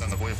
[0.00, 0.34] Та на бою.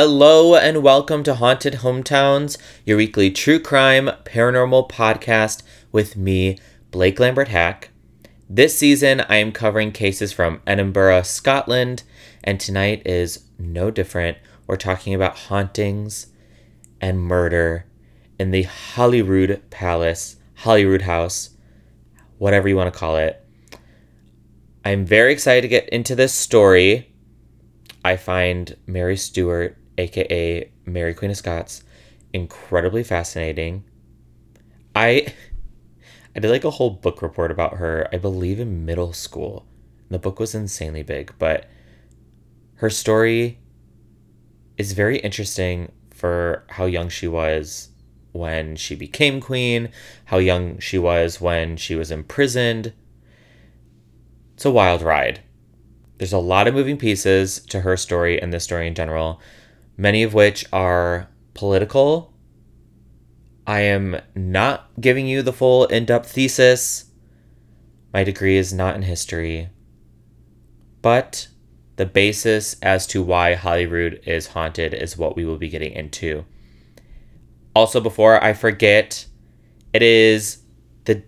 [0.00, 6.56] Hello and welcome to Haunted Hometowns, your weekly true crime paranormal podcast with me,
[6.92, 7.90] Blake Lambert Hack.
[8.48, 12.04] This season, I am covering cases from Edinburgh, Scotland,
[12.44, 14.38] and tonight is no different.
[14.68, 16.28] We're talking about hauntings
[17.00, 17.84] and murder
[18.38, 21.50] in the Holyrood Palace, Holyrood House,
[22.38, 23.44] whatever you want to call it.
[24.84, 27.12] I'm very excited to get into this story.
[28.04, 31.82] I find Mary Stuart, aka Mary Queen of Scots,
[32.32, 33.84] incredibly fascinating.
[34.94, 35.34] I
[36.36, 39.66] I did like a whole book report about her, I believe in middle school.
[40.08, 41.68] The book was insanely big, but
[42.76, 43.58] her story
[44.76, 47.88] is very interesting for how young she was
[48.32, 49.90] when she became queen,
[50.26, 52.92] how young she was when she was imprisoned.
[54.54, 55.40] It's a wild ride.
[56.18, 59.40] There's a lot of moving pieces to her story and this story in general,
[59.98, 62.32] many of which are political.
[63.66, 67.10] I am not giving you the full in depth thesis.
[68.14, 69.68] My degree is not in history.
[71.02, 71.48] But
[71.96, 76.46] the basis as to why Holyrood is haunted is what we will be getting into.
[77.74, 79.26] Also, before I forget,
[79.92, 80.62] it is
[81.04, 81.22] the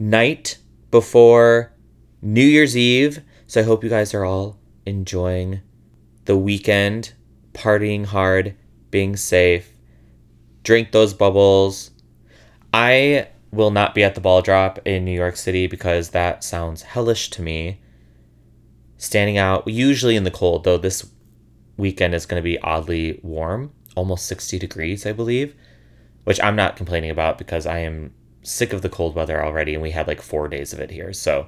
[0.00, 0.58] night
[0.90, 1.72] before
[2.20, 3.22] New Year's Eve
[3.54, 5.60] so I hope you guys are all enjoying
[6.24, 7.13] the weekend,
[7.54, 8.54] partying hard,
[8.90, 9.72] being safe.
[10.62, 11.90] Drink those bubbles.
[12.72, 16.82] I will not be at the ball drop in New York City because that sounds
[16.82, 17.80] hellish to me.
[18.98, 21.08] Standing out, usually in the cold, though this
[21.76, 25.54] weekend is going to be oddly warm, almost 60 degrees, I believe,
[26.24, 28.12] which I'm not complaining about because I am
[28.42, 31.12] sick of the cold weather already and we had like four days of it here.
[31.12, 31.46] So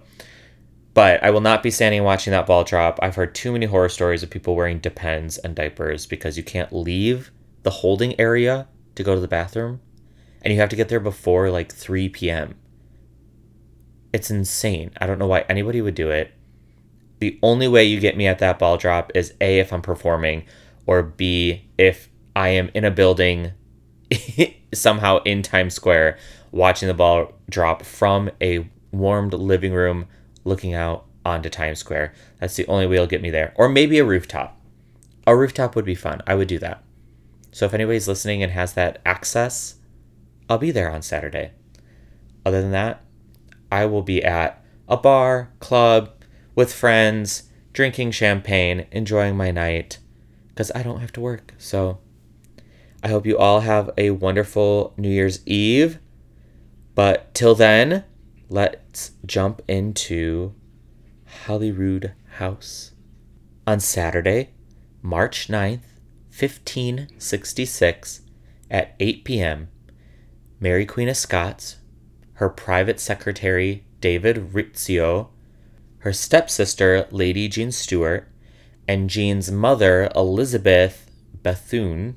[0.96, 2.98] but I will not be standing watching that ball drop.
[3.02, 6.72] I've heard too many horror stories of people wearing depends and diapers because you can't
[6.72, 7.30] leave
[7.64, 9.82] the holding area to go to the bathroom
[10.40, 12.54] and you have to get there before like 3 p.m.
[14.14, 14.90] It's insane.
[14.98, 16.32] I don't know why anybody would do it.
[17.18, 20.44] The only way you get me at that ball drop is A, if I'm performing,
[20.86, 23.52] or B, if I am in a building
[24.72, 26.16] somehow in Times Square
[26.52, 30.06] watching the ball drop from a warmed living room
[30.46, 32.14] looking out onto Times Square.
[32.40, 33.52] That's the only way it'll get me there.
[33.56, 34.58] Or maybe a rooftop.
[35.26, 36.22] A rooftop would be fun.
[36.26, 36.82] I would do that.
[37.50, 39.76] So if anybody's listening and has that access,
[40.48, 41.52] I'll be there on Saturday.
[42.44, 43.02] Other than that,
[43.72, 46.12] I will be at a bar, club,
[46.54, 49.98] with friends, drinking champagne, enjoying my night,
[50.48, 51.54] because I don't have to work.
[51.58, 51.98] So
[53.02, 55.98] I hope you all have a wonderful New Year's Eve.
[56.94, 58.04] But till then,
[58.96, 60.54] let's jump into
[61.44, 62.92] Holyrood House.
[63.66, 64.54] On Saturday,
[65.02, 66.00] March 9th,
[66.32, 68.22] 1566,
[68.70, 69.68] at 8 p.m.,
[70.58, 71.76] Mary Queen of Scots,
[72.34, 75.28] her private secretary David Rizzio,
[75.98, 78.26] her stepsister Lady Jean Stuart,
[78.88, 81.10] and Jean's mother Elizabeth
[81.42, 82.16] Bethune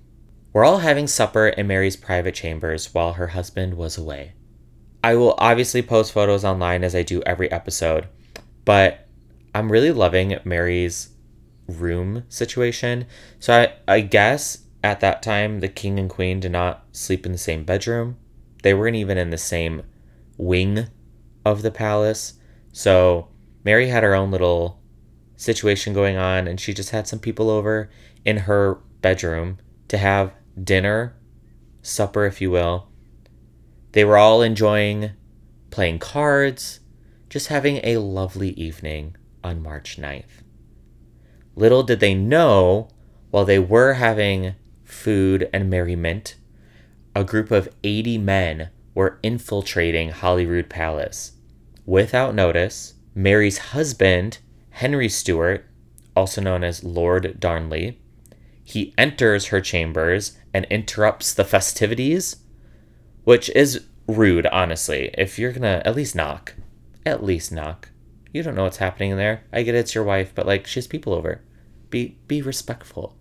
[0.53, 4.31] were all having supper in Mary's private chambers while her husband was away.
[5.03, 8.07] I will obviously post photos online as I do every episode,
[8.65, 9.07] but
[9.55, 11.09] I'm really loving Mary's
[11.67, 13.05] room situation.
[13.39, 17.31] So I, I guess at that time, the king and queen did not sleep in
[17.31, 18.17] the same bedroom.
[18.63, 19.83] They weren't even in the same
[20.37, 20.87] wing
[21.45, 22.33] of the palace.
[22.73, 23.29] So
[23.63, 24.81] Mary had her own little
[25.37, 27.89] situation going on, and she just had some people over
[28.25, 31.15] in her bedroom to have dinner,
[31.81, 32.88] supper, if you will.
[33.91, 35.11] They were all enjoying
[35.71, 36.79] playing cards,
[37.29, 40.43] just having a lovely evening on March 9th.
[41.55, 42.89] Little did they know,
[43.31, 46.35] while they were having food and merriment,
[47.15, 51.33] a group of 80 men were infiltrating Holyrood Palace.
[51.85, 54.39] Without notice, Mary's husband,
[54.71, 55.65] Henry Stuart,
[56.15, 57.99] also known as Lord Darnley,
[58.63, 62.37] he enters her chambers and interrupts the festivities
[63.29, 65.11] which is rude, honestly.
[65.15, 66.55] If you're gonna at least knock,
[67.05, 67.89] at least knock.
[68.33, 69.43] You don't know what's happening in there.
[69.53, 71.43] I get it's your wife, but like she has people over.
[71.91, 73.15] Be be respectful.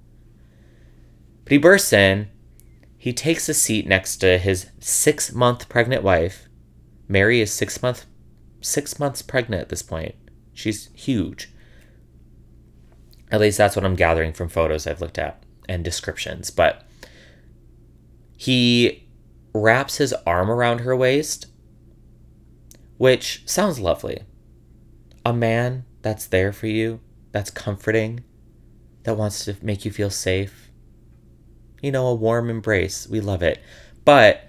[1.45, 2.29] But he bursts in.
[2.97, 6.49] he takes a seat next to his six month pregnant wife.
[7.07, 8.07] Mary is six month
[8.63, 10.15] six months pregnant at this point.
[10.55, 11.53] She's huge.
[13.31, 16.51] At least that's what I'm gathering from photos I've looked at and descriptions.
[16.51, 16.89] But
[18.39, 19.05] he
[19.61, 21.47] wraps his arm around her waist,
[22.97, 24.23] which sounds lovely.
[25.25, 27.01] A man that's there for you,
[27.33, 28.25] that's comforting,
[29.05, 30.71] that wants to make you feel safe.
[31.83, 33.07] You know, a warm embrace.
[33.09, 33.61] We love it.
[34.05, 34.49] But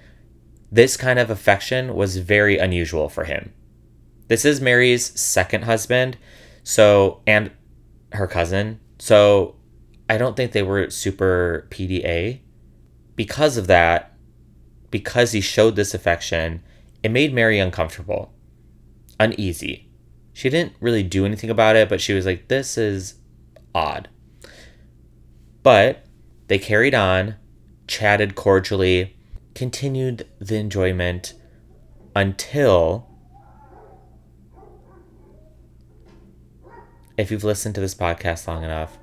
[0.72, 3.54] this kind of affection was very unusual for him.
[4.28, 6.18] This is Mary's second husband,
[6.64, 7.52] so and
[8.14, 8.80] her cousin.
[9.00, 9.56] So
[10.10, 12.42] I don't think they were super PDA.
[13.16, 14.09] Because of that,
[14.92, 16.64] because he showed this affection,
[17.04, 18.34] it made Mary uncomfortable,
[19.20, 19.90] uneasy.
[20.34, 23.16] She didn't really do anything about it, but she was like, this is
[23.76, 24.10] odd.
[25.64, 26.06] But
[26.48, 27.36] they carried on,
[27.88, 29.18] chatted cordially,
[29.54, 31.34] continued the enjoyment
[32.16, 33.08] until.
[37.18, 38.98] If you've listened to this podcast long enough,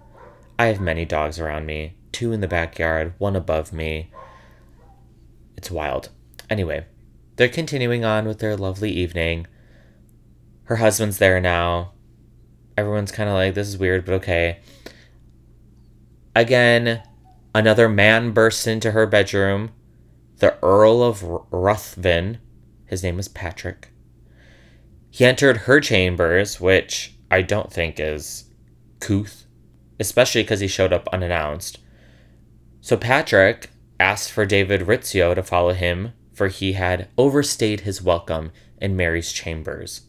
[0.58, 4.10] I have many dogs around me two in the backyard, one above me.
[5.56, 6.10] It's wild.
[6.48, 6.86] Anyway,
[7.36, 9.46] they're continuing on with their lovely evening.
[10.64, 11.92] Her husband's there now.
[12.76, 14.60] Everyone's kind of like, this is weird, but okay.
[16.34, 17.02] Again,
[17.54, 19.70] another man bursts into her bedroom.
[20.38, 22.38] The Earl of Ruthven.
[22.84, 23.92] His name is Patrick.
[25.10, 28.44] He entered her chambers, which I don't think is
[29.00, 29.46] couth,
[29.98, 31.78] especially because he showed up unannounced.
[32.82, 38.52] So Patrick asked for David Rizzio to follow him, for he had overstayed his welcome
[38.80, 40.02] in Mary's chambers.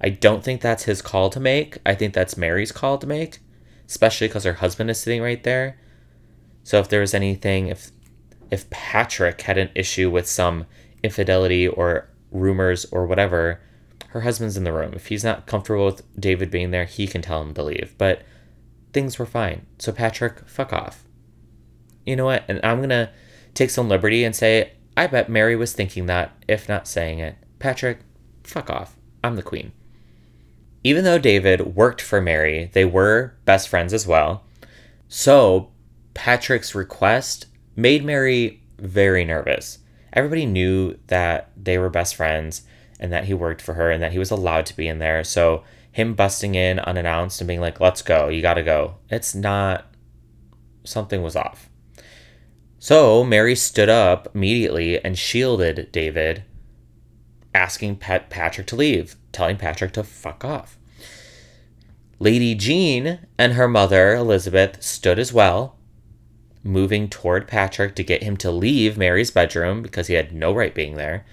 [0.00, 1.78] I don't think that's his call to make.
[1.84, 3.38] I think that's Mary's call to make,
[3.86, 5.78] especially because her husband is sitting right there.
[6.62, 7.90] So if there was anything, if
[8.50, 10.66] if Patrick had an issue with some
[11.02, 13.60] infidelity or rumors or whatever,
[14.08, 14.92] her husband's in the room.
[14.94, 17.94] If he's not comfortable with David being there, he can tell him to leave.
[17.98, 18.22] But
[18.92, 19.66] things were fine.
[19.78, 21.05] So Patrick, fuck off.
[22.06, 22.44] You know what?
[22.48, 23.10] And I'm gonna
[23.54, 27.36] take some liberty and say, I bet Mary was thinking that, if not saying it.
[27.58, 27.98] Patrick,
[28.44, 28.96] fuck off.
[29.22, 29.72] I'm the queen.
[30.84, 34.44] Even though David worked for Mary, they were best friends as well.
[35.08, 35.70] So,
[36.14, 39.80] Patrick's request made Mary very nervous.
[40.12, 42.62] Everybody knew that they were best friends
[42.98, 45.24] and that he worked for her and that he was allowed to be in there.
[45.24, 49.86] So, him busting in unannounced and being like, let's go, you gotta go, it's not,
[50.84, 51.68] something was off.
[52.88, 56.44] So, Mary stood up immediately and shielded David,
[57.52, 60.78] asking Pat- Patrick to leave, telling Patrick to fuck off.
[62.20, 65.76] Lady Jean and her mother, Elizabeth, stood as well,
[66.62, 70.72] moving toward Patrick to get him to leave Mary's bedroom because he had no right
[70.72, 71.26] being there.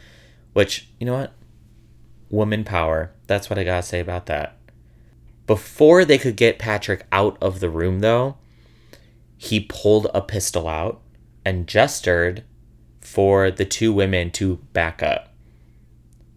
[0.53, 1.33] Which, you know what?
[2.31, 3.11] Woman power.
[3.27, 4.57] That's what I gotta say about that.
[5.45, 8.37] Before they could get Patrick out of the room, though,
[9.37, 11.02] he pulled a pistol out
[11.45, 12.43] and gestured
[13.01, 15.33] for the two women to back up.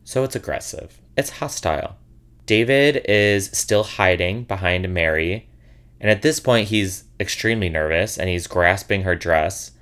[0.04, 1.96] So it's aggressive, it's hostile.
[2.46, 5.48] David is still hiding behind Mary,
[6.00, 9.72] and at this point, he's extremely nervous and he's grasping her dress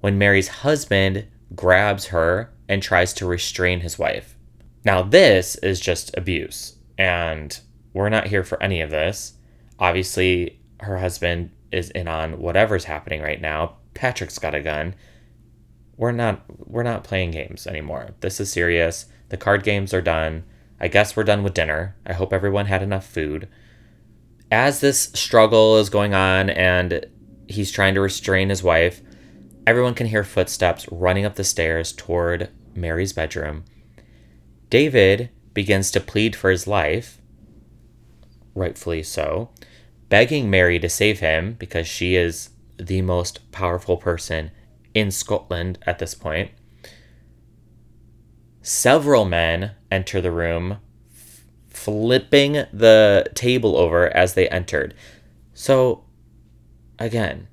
[0.00, 4.36] when Mary's husband grabs her and tries to restrain his wife.
[4.84, 7.58] Now, this is just abuse, and
[7.92, 9.34] we're not here for any of this.
[9.78, 13.76] Obviously, her husband is in on whatever's happening right now.
[13.98, 14.94] Patrick's got a gun.
[15.96, 18.10] We're not we're not playing games anymore.
[18.20, 19.06] This is serious.
[19.30, 20.44] The card games are done.
[20.78, 21.96] I guess we're done with dinner.
[22.06, 23.48] I hope everyone had enough food.
[24.52, 27.06] As this struggle is going on and
[27.48, 29.02] he's trying to restrain his wife,
[29.66, 33.64] everyone can hear footsteps running up the stairs toward Mary's bedroom.
[34.70, 37.20] David begins to plead for his life,
[38.54, 39.50] rightfully so,
[40.08, 44.50] begging Mary to save him because she is the most powerful person
[44.94, 46.50] in Scotland at this point.
[48.62, 50.78] Several men enter the room,
[51.14, 54.94] f- flipping the table over as they entered.
[55.54, 56.04] So,
[56.98, 57.48] again,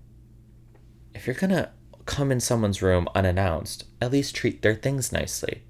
[1.13, 1.71] if you're gonna
[2.05, 5.63] come in someone's room unannounced, at least treat their things nicely.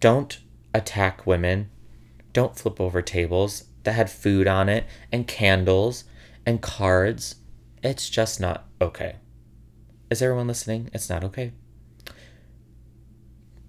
[0.00, 0.38] Don't
[0.72, 1.70] attack women.
[2.32, 6.04] Don't flip over tables that had food on it and candles
[6.44, 7.36] and cards.
[7.84, 9.16] It's just not okay.
[10.10, 10.88] Is everyone listening?
[10.94, 11.52] It's not okay.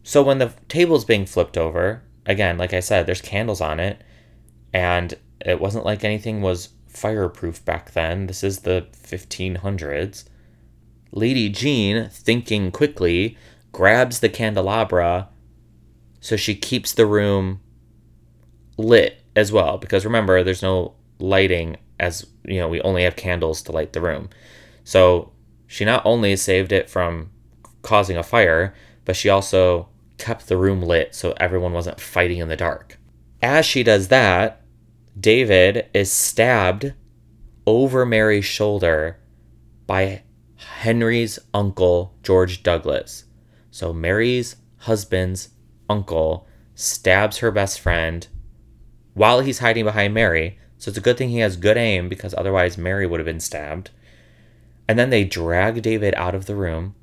[0.04, 4.02] So when the table's being flipped over, again, like I said, there's candles on it,
[4.72, 8.28] and it wasn't like anything was fireproof back then.
[8.28, 10.24] This is the 1500s.
[11.12, 13.38] Lady Jean, thinking quickly,
[13.74, 15.28] grabs the candelabra
[16.22, 17.60] so she keeps the room
[18.78, 19.78] lit as well.
[19.78, 24.02] Because remember, there's no lighting as you know, we only have candles to light the
[24.02, 24.30] room.
[24.84, 25.32] So
[25.68, 27.32] she not only saved it from
[27.82, 28.74] causing a fire,
[29.06, 32.98] but she also kept the room lit so everyone wasn't fighting in the dark.
[33.42, 34.62] As she does that,
[35.20, 36.94] David is stabbed
[37.66, 39.20] over Mary's shoulder
[39.88, 40.24] by
[40.56, 43.26] Henry's uncle, George Douglas.
[43.72, 45.50] So Mary's husband's
[45.90, 48.28] uncle stabs her best friend
[49.14, 50.60] while he's hiding behind Mary.
[50.86, 53.40] So it's a good thing he has good aim because otherwise Mary would have been
[53.40, 53.90] stabbed.
[54.88, 56.94] And then they drag David out of the room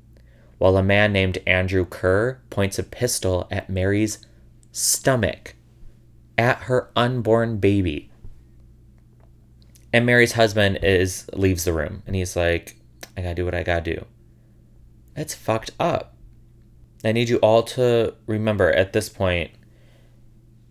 [0.57, 4.25] while a man named Andrew Kerr points a pistol at Mary's
[4.71, 5.55] stomach,
[6.37, 8.09] at her unborn baby.
[9.91, 12.77] And Mary's husband is leaves the room and he's like,
[13.17, 14.05] I gotta do what I gotta do.
[15.13, 16.15] It's fucked up.
[17.03, 19.51] I need you all to remember at this point,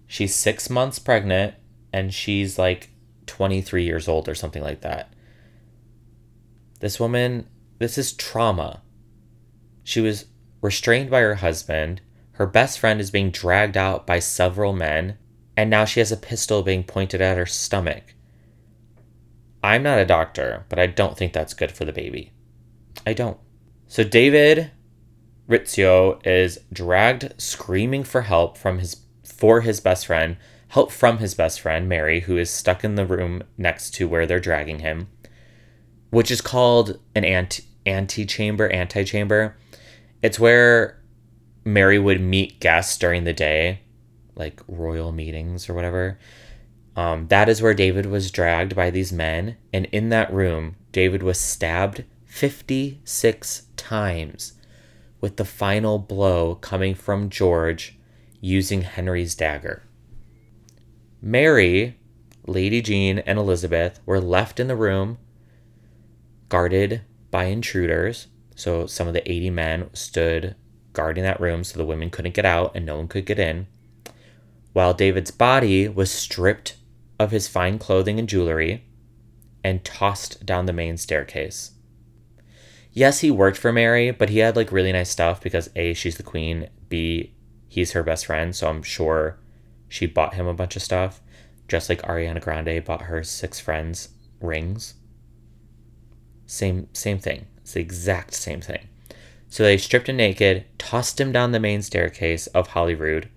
[0.07, 1.57] she's six months pregnant
[1.93, 2.89] and she's like
[3.33, 5.11] 23 years old or something like that.
[6.81, 7.47] This woman,
[7.79, 8.83] this is trauma.
[9.83, 10.27] She was
[10.61, 12.03] restrained by her husband.
[12.33, 15.17] Her best friend is being dragged out by several men,
[15.57, 18.15] and now she has a pistol being pointed at her stomach.
[19.65, 22.33] I'm not a doctor, but I don't think that's good for the baby.
[23.07, 23.39] I don't.
[23.87, 24.73] So David
[25.49, 30.37] Rizzio is dragged screaming for help from his for his best friend,
[30.73, 34.27] help from his best friend Mary who is stuck in the room next to where
[34.27, 35.09] they're dragging him
[36.13, 39.57] which is called an anti antechamber, antechamber.
[40.21, 41.01] It's where
[41.65, 43.81] Mary would meet guests during the day,
[44.35, 46.19] like royal meetings or whatever.
[46.95, 51.23] Um, that is where David was dragged by these men, and in that room, David
[51.23, 54.53] was stabbed 56 times,
[55.19, 57.99] with the final blow coming from George
[58.43, 59.83] using Henry's dagger.
[61.25, 61.97] Mary,
[62.49, 65.19] Lady Jean, and Elizabeth were left in the room
[66.49, 68.27] guarded by intruders.
[68.57, 70.57] So some of the 80 men stood
[70.93, 73.69] guarding that room so the women couldn't get out and no one could get in.
[74.73, 76.77] While David's body was stripped
[77.21, 78.85] of his fine clothing and jewelry
[79.63, 81.73] and tossed down the main staircase.
[82.93, 86.17] Yes, he worked for Mary, but he had like really nice stuff because A, she's
[86.17, 87.33] the queen, B,
[87.69, 89.39] he's her best friend, so I'm sure
[89.93, 91.21] she bought him a bunch of stuff,
[91.69, 94.09] just like Ariana Grande bought her six friends
[94.41, 94.95] rings.
[96.47, 97.47] Same same thing.
[97.59, 98.89] It's the exact same thing.
[99.51, 103.29] So they stripped him naked, tossed him down the main staircase of Holyrood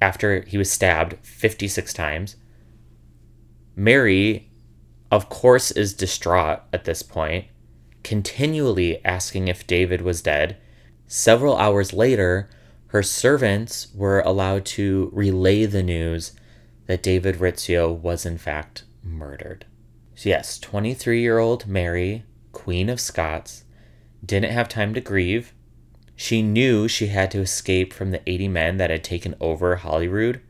[0.00, 2.36] after he was stabbed 56 times.
[3.76, 4.50] Mary,
[5.10, 7.44] of course, is distraught at this point,
[8.02, 10.56] continually asking if David was dead.
[11.06, 12.48] Several hours later,
[12.88, 16.32] her servants were allowed to relay the news
[16.86, 19.66] that David Rizzio was in fact murdered.
[20.14, 23.64] So, yes, 23 year old Mary Queen of Scots,
[24.24, 25.54] didn't have time to grieve.
[26.16, 30.40] She knew she had to escape from the 80 men that had taken over Holyrood.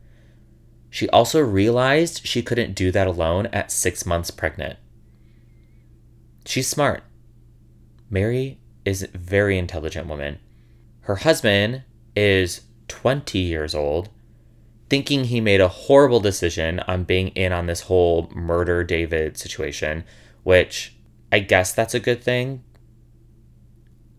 [0.88, 4.78] She also realized she couldn't do that alone at six months pregnant.
[6.47, 7.02] She's smart.
[8.09, 10.38] Mary is a very intelligent woman.
[11.02, 11.85] Her husband
[12.18, 14.08] is 20 years old,
[14.90, 20.02] thinking he made a horrible decision on being in on this whole murder David situation,
[20.42, 20.96] which
[21.30, 22.64] I guess that's a good thing.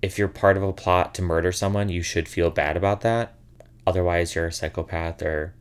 [0.01, 3.35] If you're part of a plot to murder someone, you should feel bad about that.
[3.85, 5.53] Otherwise, you're a psychopath or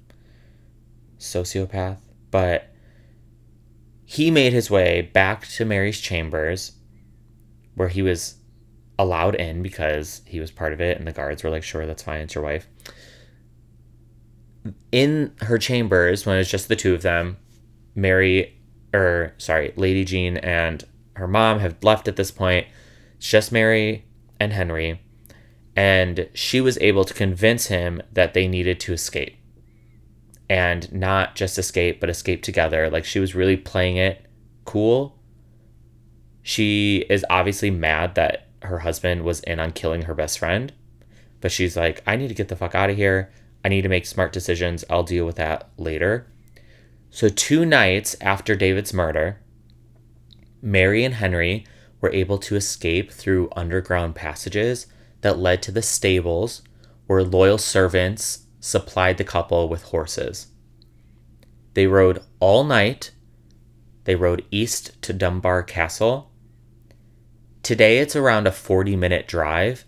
[1.18, 1.98] sociopath.
[2.30, 2.72] But
[4.04, 6.72] he made his way back to Mary's chambers
[7.74, 8.36] where he was
[8.98, 12.02] allowed in because he was part of it and the guards were like, sure, that's
[12.02, 12.66] fine, it's your wife.
[14.90, 17.36] In her chambers, when it was just the two of them,
[17.94, 18.58] Mary,
[18.92, 22.66] or sorry, Lady Jean and her mom have left at this point.
[23.16, 24.06] It's just Mary
[24.38, 25.00] and Henry.
[25.76, 29.36] And she was able to convince him that they needed to escape.
[30.50, 32.88] And not just escape, but escape together.
[32.88, 34.26] Like she was really playing it
[34.64, 35.18] cool.
[36.42, 40.72] She is obviously mad that her husband was in on killing her best friend.
[41.40, 43.32] But she's like, I need to get the fuck out of here.
[43.64, 44.84] I need to make smart decisions.
[44.90, 46.26] I'll deal with that later.
[47.10, 49.40] So, two nights after David's murder,
[50.60, 51.64] Mary and Henry
[52.00, 54.86] were able to escape through underground passages
[55.22, 56.62] that led to the stables
[57.06, 60.48] where loyal servants supplied the couple with horses.
[61.74, 63.12] They rode all night.
[64.04, 66.27] They rode east to Dunbar Castle.
[67.62, 69.84] Today it's around a 40 minute drive,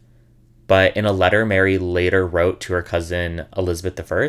[0.67, 4.29] but in a letter Mary later wrote to her cousin Elizabeth I,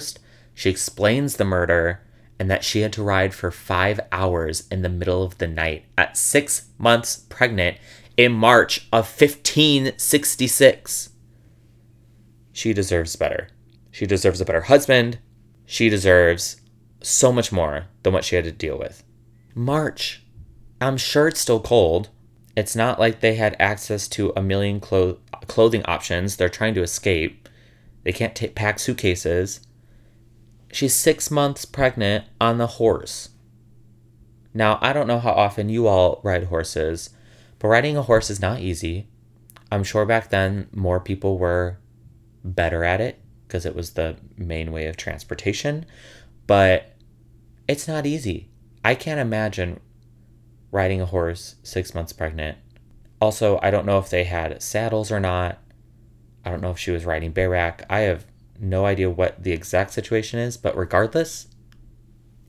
[0.53, 2.01] she explains the murder
[2.39, 5.85] and that she had to ride for five hours in the middle of the night
[5.97, 7.77] at six months pregnant
[8.17, 11.09] in March of 1566.
[12.51, 13.47] She deserves better.
[13.91, 15.19] She deserves a better husband.
[15.65, 16.61] She deserves
[17.01, 19.03] so much more than what she had to deal with.
[19.53, 20.23] March.
[20.79, 22.09] I'm sure it's still cold.
[22.55, 26.35] It's not like they had access to a million clo- clothing options.
[26.35, 27.47] They're trying to escape.
[28.03, 29.61] They can't t- pack suitcases.
[30.71, 33.29] She's six months pregnant on the horse.
[34.53, 37.11] Now, I don't know how often you all ride horses,
[37.59, 39.07] but riding a horse is not easy.
[39.71, 41.77] I'm sure back then more people were
[42.43, 45.85] better at it because it was the main way of transportation,
[46.47, 46.93] but
[47.67, 48.49] it's not easy.
[48.83, 49.79] I can't imagine
[50.71, 52.57] riding a horse six months pregnant.
[53.19, 55.59] Also, I don't know if they had saddles or not.
[56.43, 57.85] I don't know if she was riding bareback.
[57.89, 58.25] I have
[58.59, 61.47] no idea what the exact situation is, but regardless,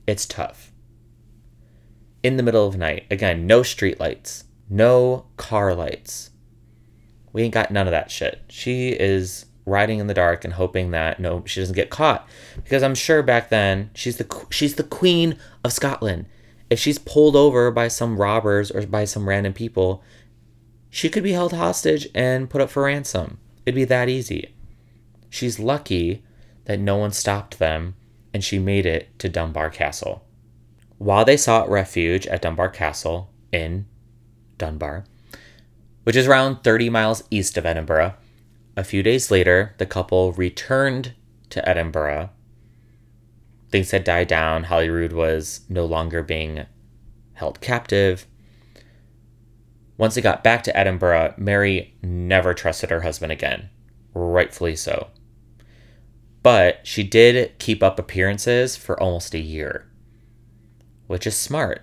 [0.06, 0.72] it's tough.
[2.22, 6.30] In the middle of night, again, no street lights, no car lights.
[7.32, 8.42] We ain't got none of that shit.
[8.48, 12.28] She is riding in the dark and hoping that no she doesn't get caught
[12.64, 16.26] because I'm sure back then she's the she's the queen of Scotland.
[16.72, 20.02] If she's pulled over by some robbers or by some random people,
[20.88, 23.36] she could be held hostage and put up for ransom.
[23.66, 24.54] It'd be that easy.
[25.28, 26.24] She's lucky
[26.64, 27.94] that no one stopped them
[28.32, 30.24] and she made it to Dunbar Castle.
[30.96, 33.84] While they sought refuge at Dunbar Castle in
[34.56, 35.04] Dunbar,
[36.04, 38.14] which is around 30 miles east of Edinburgh,
[38.78, 41.12] a few days later, the couple returned
[41.50, 42.30] to Edinburgh.
[43.72, 44.64] Things had died down.
[44.64, 46.66] Holyrood was no longer being
[47.32, 48.26] held captive.
[49.96, 53.70] Once it got back to Edinburgh, Mary never trusted her husband again,
[54.14, 55.08] rightfully so.
[56.42, 59.90] But she did keep up appearances for almost a year,
[61.06, 61.82] which is smart.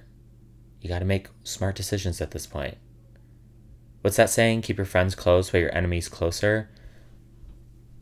[0.80, 2.78] You got to make smart decisions at this point.
[4.02, 4.62] What's that saying?
[4.62, 6.70] Keep your friends close but your enemies closer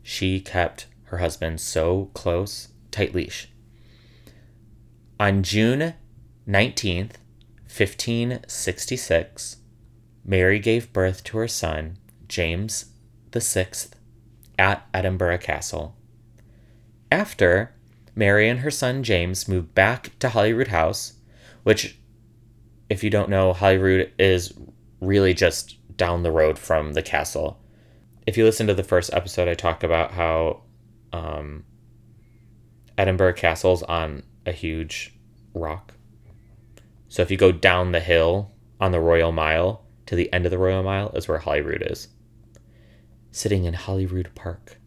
[0.08, 3.50] she kept her husband so close, tight leash.
[5.20, 5.94] On June
[6.48, 7.16] 19th,
[7.66, 9.56] 1566,
[10.24, 12.86] Mary gave birth to her son, James
[13.32, 13.66] VI,
[14.58, 15.96] at Edinburgh Castle.
[17.10, 17.74] After,
[18.14, 21.14] Mary and her son James moved back to Holyrood House,
[21.62, 21.98] which,
[22.88, 24.52] if you don't know, Holyrood is
[25.00, 27.60] really just down the road from the castle
[28.28, 30.60] if you listen to the first episode, I talk about how
[31.14, 31.64] um,
[32.98, 35.14] Edinburgh Castle's on a huge
[35.54, 35.94] rock.
[37.08, 40.50] So if you go down the hill on the Royal Mile to the end of
[40.50, 42.08] the Royal Mile is where Holyrood is.
[43.30, 44.78] Sitting in Holyrood Park.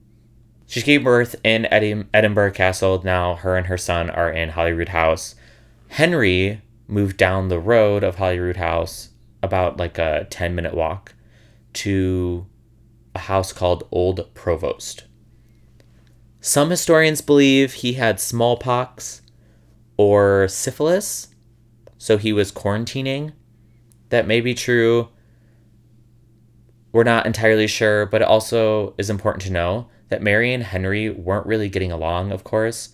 [0.66, 3.02] She gave birth in Edinburgh Castle.
[3.04, 5.36] Now her and her son are in Holyrood House.
[5.90, 9.10] Henry moved down the road of Holyrood House
[9.44, 11.14] about like a 10 minute walk
[11.74, 12.46] to
[13.14, 15.06] a house called Old Provost.
[16.40, 19.22] Some historians believe he had smallpox
[20.02, 21.28] or syphilis,
[21.98, 23.34] so he was quarantining.
[24.10, 25.10] That may be true.
[26.92, 31.10] We're not entirely sure, but it also is important to know that Mary and Henry
[31.10, 32.90] weren't really getting along, of course.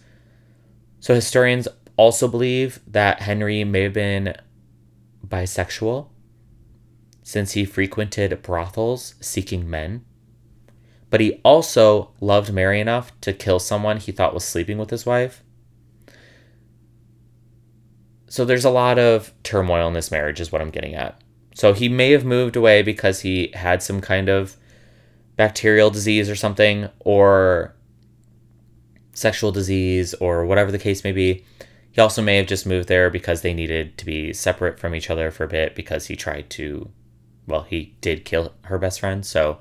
[1.00, 4.36] So historians also believe that Henry may have been
[5.26, 6.10] bisexual
[7.24, 10.04] since he frequented brothels seeking men.
[11.10, 15.06] But he also loved Mary enough to kill someone he thought was sleeping with his
[15.06, 15.42] wife.
[18.28, 21.22] So there's a lot of turmoil in this marriage, is what I'm getting at.
[21.56, 24.58] So he may have moved away because he had some kind of
[25.36, 27.76] bacterial disease or something, or
[29.14, 31.46] sexual disease, or whatever the case may be.
[31.92, 35.10] He also may have just moved there because they needed to be separate from each
[35.10, 36.92] other for a bit because he tried to
[37.48, 39.26] well, he did kill her best friend.
[39.26, 39.60] So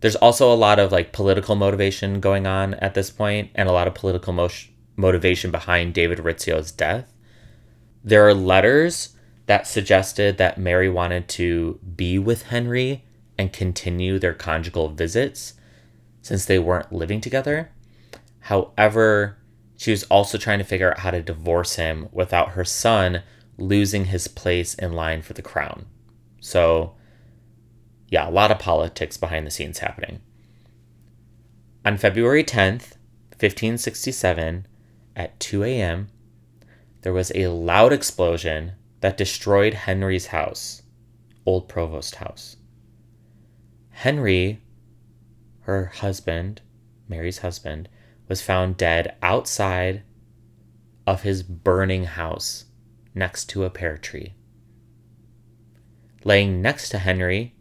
[0.00, 3.72] there's also a lot of like political motivation going on at this point and a
[3.72, 4.50] lot of political mo-
[4.96, 7.11] motivation behind David Rizzio's death.
[8.04, 13.04] There are letters that suggested that Mary wanted to be with Henry
[13.38, 15.54] and continue their conjugal visits
[16.20, 17.70] since they weren't living together.
[18.40, 19.38] However,
[19.76, 23.22] she was also trying to figure out how to divorce him without her son
[23.58, 25.86] losing his place in line for the crown.
[26.40, 26.94] So,
[28.08, 30.20] yeah, a lot of politics behind the scenes happening.
[31.84, 32.96] On February 10th,
[33.30, 34.66] 1567,
[35.16, 36.08] at 2 a.m.,
[37.02, 40.82] there was a loud explosion that destroyed Henry's house
[41.44, 42.56] Old Provost House.
[43.90, 44.62] Henry,
[45.62, 46.62] her husband,
[47.08, 47.88] Mary's husband,
[48.28, 50.02] was found dead outside
[51.06, 52.66] of his burning house
[53.14, 54.34] next to a pear tree.
[56.24, 57.56] Laying next to Henry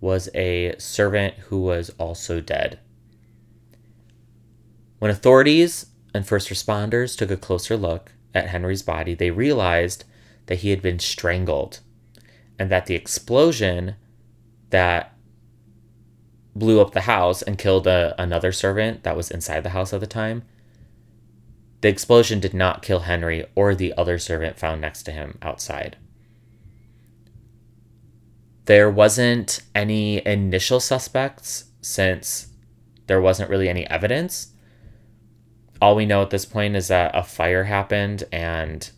[0.00, 2.78] was a servant who was also dead.
[4.98, 10.04] When authorities and first responders took a closer look at Henry's body, they realized
[10.46, 11.80] that he had been strangled
[12.58, 13.96] and that the explosion
[14.70, 15.14] that
[16.54, 20.00] blew up the house and killed a, another servant that was inside the house at
[20.00, 20.42] the time.
[21.80, 25.96] The explosion did not kill Henry or the other servant found next to him outside.
[28.64, 32.48] There wasn't any initial suspects since
[33.06, 34.48] there wasn't really any evidence.
[35.80, 38.90] All we know at this point is that a fire happened and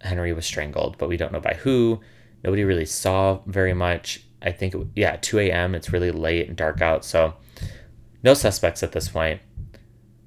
[0.00, 2.00] Henry was strangled, but we don't know by who.
[2.42, 4.24] Nobody really saw very much.
[4.42, 5.74] I think, it, yeah, 2 a.m.
[5.74, 7.34] It's really late and dark out, so
[8.24, 9.40] no suspects at this point.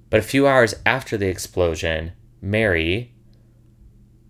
[0.10, 3.14] But a few hours after the explosion, Mary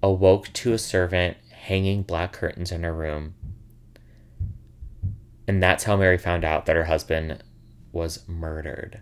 [0.02, 3.36] awoke to a servant hanging black curtains in her room.
[5.48, 7.44] And that's how Mary found out that her husband
[7.92, 9.02] was murdered.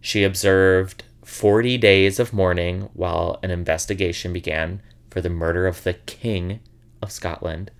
[0.00, 5.94] She observed 40 days of mourning while an investigation began for the murder of the
[5.94, 6.60] King
[7.02, 7.70] of Scotland.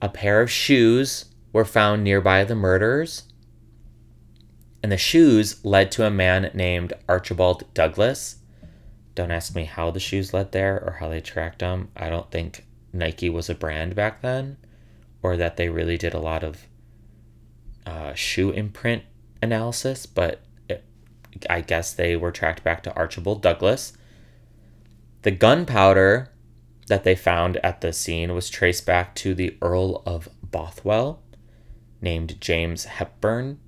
[0.00, 3.24] A pair of shoes were found nearby the murders,
[4.82, 8.36] and the shoes led to a man named Archibald Douglas.
[9.14, 11.90] Don't ask me how the shoes led there or how they tracked them.
[11.96, 14.56] I don't think Nike was a brand back then,
[15.22, 16.66] or that they really did a lot of
[17.86, 19.02] uh, shoe imprint
[19.42, 20.42] analysis, but
[21.48, 23.92] I guess they were tracked back to Archibald Douglas.
[25.22, 26.32] The gunpowder
[26.88, 31.22] that they found at the scene was traced back to the Earl of Bothwell,
[32.00, 33.58] named James Hepburn.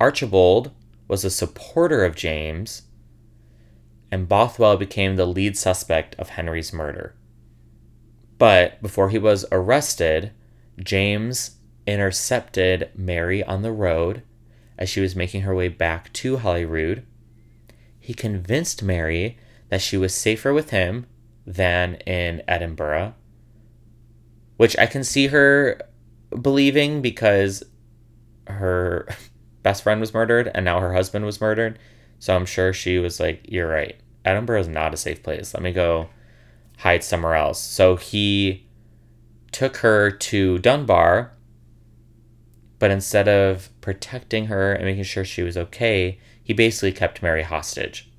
[0.00, 0.70] Archibald
[1.08, 2.82] was a supporter of James,
[4.10, 7.14] and Bothwell became the lead suspect of Henry's murder.
[8.38, 10.32] But before he was arrested,
[10.78, 14.22] James intercepted Mary on the road
[14.82, 17.06] as she was making her way back to Holyrood.
[18.00, 21.06] He convinced Mary that she was safer with him
[21.46, 23.14] than in Edinburgh,
[24.56, 25.80] which I can see her
[26.40, 27.62] believing because
[28.48, 29.06] her
[29.62, 31.78] best friend was murdered and now her husband was murdered.
[32.18, 33.94] So I'm sure she was like, You're right.
[34.24, 35.54] Edinburgh is not a safe place.
[35.54, 36.08] Let me go
[36.78, 37.60] hide somewhere else.
[37.60, 38.66] So he
[39.52, 41.34] took her to Dunbar,
[42.82, 47.44] but instead of protecting her and making sure she was okay, he basically kept Mary
[47.44, 48.10] hostage.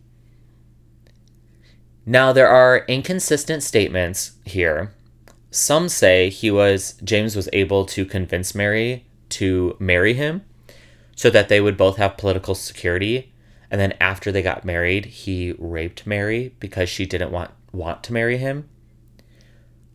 [2.05, 4.93] Now, there are inconsistent statements here.
[5.51, 10.45] Some say he was, James was able to convince Mary to marry him
[11.13, 13.33] so that they would both have political security.
[13.69, 18.13] And then after they got married, he raped Mary because she didn't want, want to
[18.13, 18.69] marry him.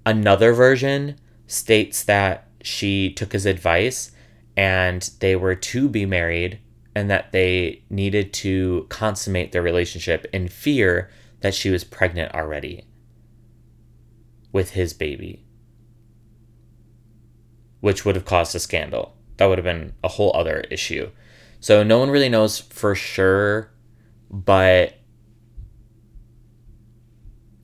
[0.04, 4.12] Another version states that she took his advice
[4.59, 6.59] and they were to be married
[6.92, 11.09] and that they needed to consummate their relationship in fear
[11.42, 12.85] that she was pregnant already
[14.53, 15.47] with his baby,
[17.79, 19.14] which would have caused a scandal.
[19.37, 21.12] That would have been a whole other issue.
[21.61, 23.71] So no one really knows for sure,
[24.29, 24.94] but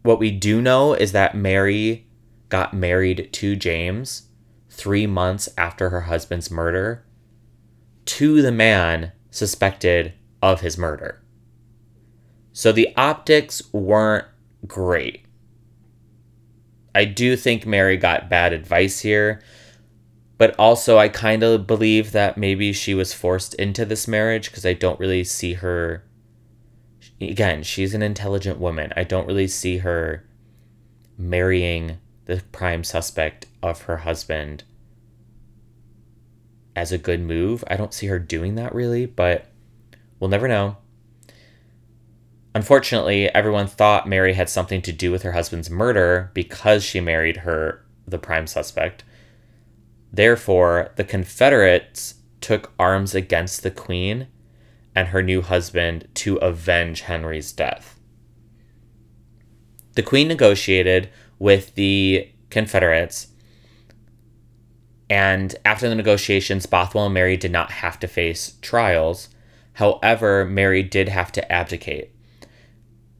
[0.04, 2.06] what we do know is that Mary
[2.50, 4.28] got married to James
[4.74, 7.04] three months after her husband's murder
[8.04, 11.22] to the man suspected of his murder.
[12.52, 14.26] So the optics weren't
[14.66, 15.24] great.
[16.94, 19.42] I do think Mary got bad advice here,
[20.38, 24.66] but also I kind of believe that maybe she was forced into this marriage because
[24.66, 26.04] I don't really see her.
[27.20, 28.92] Again, she's an intelligent woman.
[28.96, 30.24] I don't really see her
[31.16, 34.62] marrying the prime suspect of her husband
[36.76, 37.64] as a good move.
[37.66, 39.46] I don't see her doing that really, but
[40.20, 40.76] we'll never know.
[42.54, 47.38] Unfortunately, everyone thought Mary had something to do with her husband's murder because she married
[47.38, 49.02] her, the prime suspect.
[50.12, 54.28] Therefore, the Confederates took arms against the Queen
[54.94, 57.98] and her new husband to avenge Henry's death.
[59.94, 63.28] The Queen negotiated with the Confederates,
[65.10, 69.28] and after the negotiations, Bothwell and Mary did not have to face trials.
[69.74, 72.10] However, Mary did have to abdicate.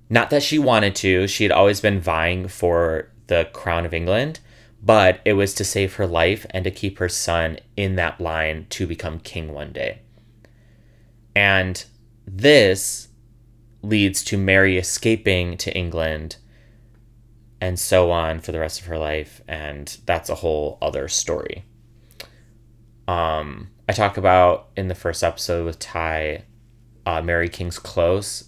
[0.08, 4.40] Not that she wanted to, she had always been vying for the crown of England,
[4.82, 8.66] but it was to save her life and to keep her son in that line
[8.70, 10.00] to become king one day.
[11.34, 11.84] And
[12.26, 13.08] this
[13.82, 16.36] leads to Mary escaping to England
[17.60, 21.64] and so on for the rest of her life and that's a whole other story.
[23.08, 26.44] Um I talk about in the first episode with Ty
[27.06, 28.44] uh, Mary King's Close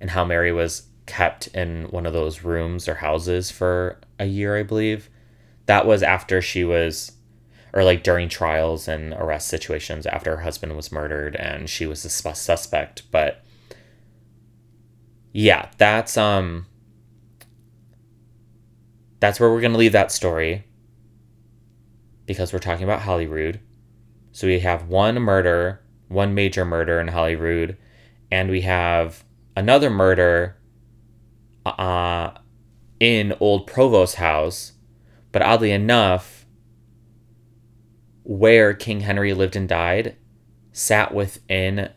[0.00, 4.56] and how Mary was kept in one of those rooms or houses for a year,
[4.56, 5.10] I believe.
[5.66, 7.12] That was after she was,
[7.72, 12.04] or like during trials and arrest situations after her husband was murdered and she was
[12.04, 13.02] a suspect.
[13.10, 13.44] But
[15.32, 16.66] yeah, that's um,
[19.20, 20.64] that's where we're gonna leave that story
[22.26, 23.60] because we're talking about Holyrood.
[24.32, 27.76] So we have one murder, one major murder in Holyrood,
[28.30, 29.24] and we have
[29.56, 30.56] another murder
[31.66, 32.30] uh,
[32.98, 34.72] in Old Provost House,
[35.32, 36.46] but oddly enough,
[38.22, 40.16] where King Henry lived and died
[40.72, 41.90] sat within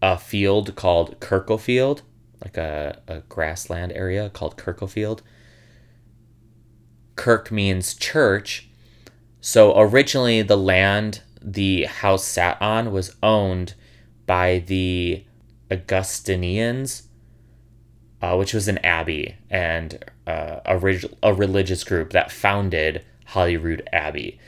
[0.00, 2.02] a field called Kirk o' Field,
[2.44, 5.22] like a, a grassland area called Kirk o' Field.
[7.16, 8.68] Kirk means church.
[9.40, 13.74] So originally, the land the house sat on was owned
[14.26, 15.24] by the
[15.70, 17.04] Augustinians,
[18.20, 24.40] uh, which was an abbey and uh, a, a religious group that founded Holyrood Abbey.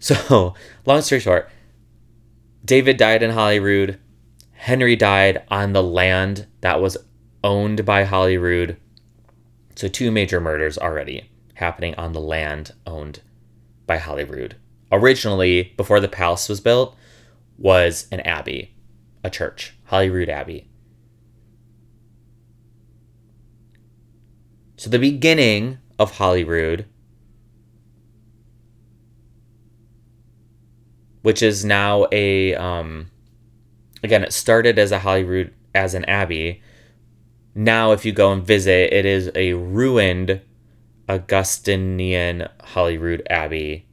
[0.00, 0.54] So,
[0.86, 1.50] long story short,
[2.64, 3.98] David died in Holyrood.
[4.52, 6.96] Henry died on the land that was
[7.44, 8.78] owned by Holyrood.
[9.74, 13.20] So, two major murders already happening on the land owned
[13.86, 14.56] by Holyrood.
[14.92, 16.96] Originally, before the palace was built,
[17.58, 18.74] was an abbey,
[19.24, 20.68] a church, Holyrood Abbey.
[24.76, 26.86] So the beginning of Holyrood,
[31.22, 33.10] which is now a um,
[34.04, 36.62] again, it started as a Holyrood as an abbey.
[37.54, 40.42] Now, if you go and visit, it is a ruined
[41.08, 43.85] Augustinian Holyrood Abbey.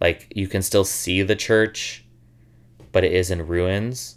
[0.00, 2.04] Like you can still see the church,
[2.92, 4.16] but it is in ruins.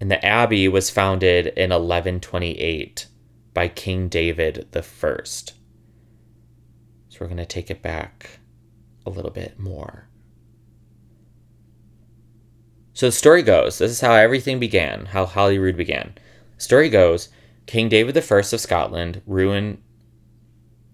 [0.00, 3.06] And the abbey was founded in 1128
[3.52, 5.54] by King David the First.
[7.08, 8.40] So we're going to take it back
[9.06, 10.08] a little bit more.
[12.92, 16.14] So the story goes this is how everything began, how Holyrood began.
[16.58, 17.28] Story goes
[17.66, 19.82] King David I of Scotland ruined.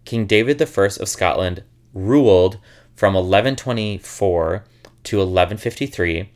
[0.04, 2.58] King David I of Scotland ruled
[3.00, 4.62] from 1124
[5.04, 6.30] to 1153,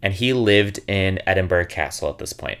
[0.00, 2.58] and he lived in Edinburgh Castle at this point.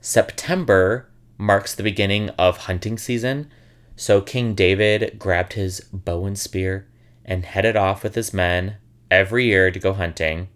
[0.00, 3.50] September marks the beginning of hunting season,
[3.96, 6.88] so King David grabbed his bow and spear
[7.22, 8.78] and headed off with his men
[9.10, 10.48] every year to go hunting.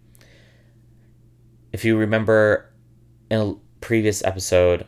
[1.71, 2.73] If you remember
[3.29, 4.87] in a previous episode,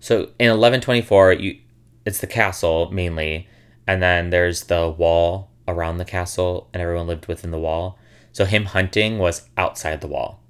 [0.00, 1.58] so in 1124, you
[2.06, 3.46] it's the castle mainly,
[3.88, 7.98] and then there's the wall around the castle, and everyone lived within the wall.
[8.32, 10.42] So him hunting was outside the wall.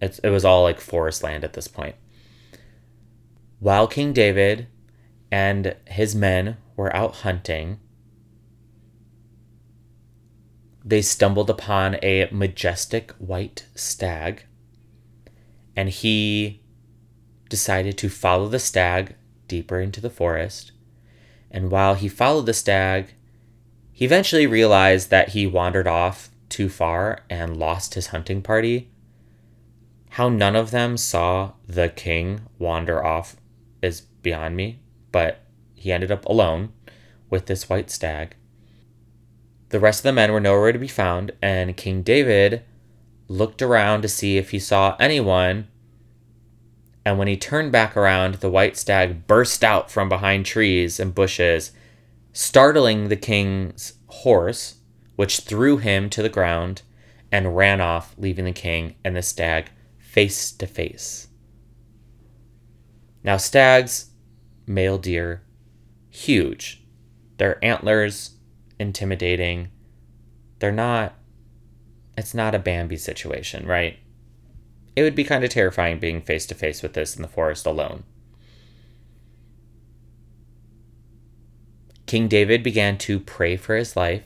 [0.00, 1.96] It's, it was all like forest land at this point.
[3.60, 4.68] While King David
[5.32, 7.80] and his men were out hunting,
[10.84, 14.44] they stumbled upon a majestic white stag,
[15.74, 16.62] and he
[17.48, 19.14] decided to follow the stag
[19.48, 20.72] deeper into the forest.
[21.54, 23.14] And while he followed the stag,
[23.92, 28.90] he eventually realized that he wandered off too far and lost his hunting party
[30.10, 33.36] how none of them saw the king wander off
[33.82, 35.42] is beyond me, but
[35.74, 36.72] he ended up alone
[37.30, 38.34] with this white stag.
[39.70, 42.62] The rest of the men were nowhere to be found, and King David
[43.26, 45.66] looked around to see if he saw anyone.
[47.04, 51.14] And when he turned back around, the white stag burst out from behind trees and
[51.14, 51.72] bushes,
[52.32, 54.76] startling the king's horse,
[55.16, 56.82] which threw him to the ground
[57.30, 61.28] and ran off, leaving the king and the stag face to face.
[63.22, 64.10] Now, stags,
[64.66, 65.42] male deer,
[66.10, 66.84] huge.
[67.38, 68.36] Their antlers,
[68.78, 69.68] intimidating.
[70.58, 71.14] They're not,
[72.16, 73.98] it's not a Bambi situation, right?
[74.96, 77.66] It would be kind of terrifying being face to face with this in the forest
[77.66, 78.04] alone.
[82.06, 84.22] King David began to pray for his life.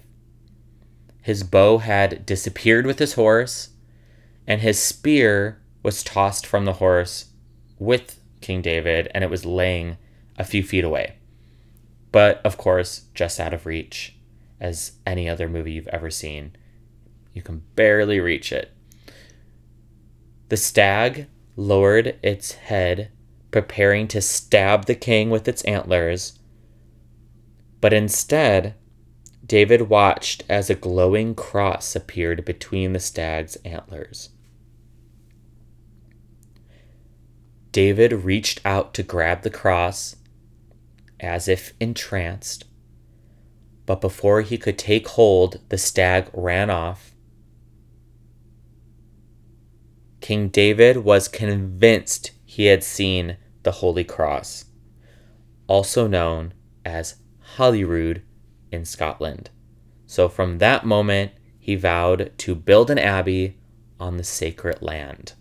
[1.23, 3.71] His bow had disappeared with his horse,
[4.47, 7.27] and his spear was tossed from the horse
[7.79, 9.97] with King David and it was laying
[10.37, 11.15] a few feet away.
[12.11, 14.17] but of course, just out of reach
[14.61, 16.53] as any other movie you've ever seen.
[17.35, 18.73] You can barely reach it.
[20.49, 23.11] The stag lowered its head,
[23.51, 26.39] preparing to stab the king with its antlers.
[27.81, 28.75] But instead,
[29.45, 34.31] David watched as a glowing cross appeared between the stag's antlers.
[37.73, 40.17] David reached out to grab the cross,
[41.21, 42.65] as if entranced.
[43.87, 47.15] But before he could take hold, the stag ran off.
[50.29, 54.67] King David was convinced he had seen the Holy Cross,
[55.67, 56.53] also known
[56.85, 57.14] as
[57.57, 58.21] Holyrood
[58.71, 59.49] in Scotland.
[60.05, 63.57] So from that moment, he vowed to build an abbey
[63.99, 65.33] on the sacred land.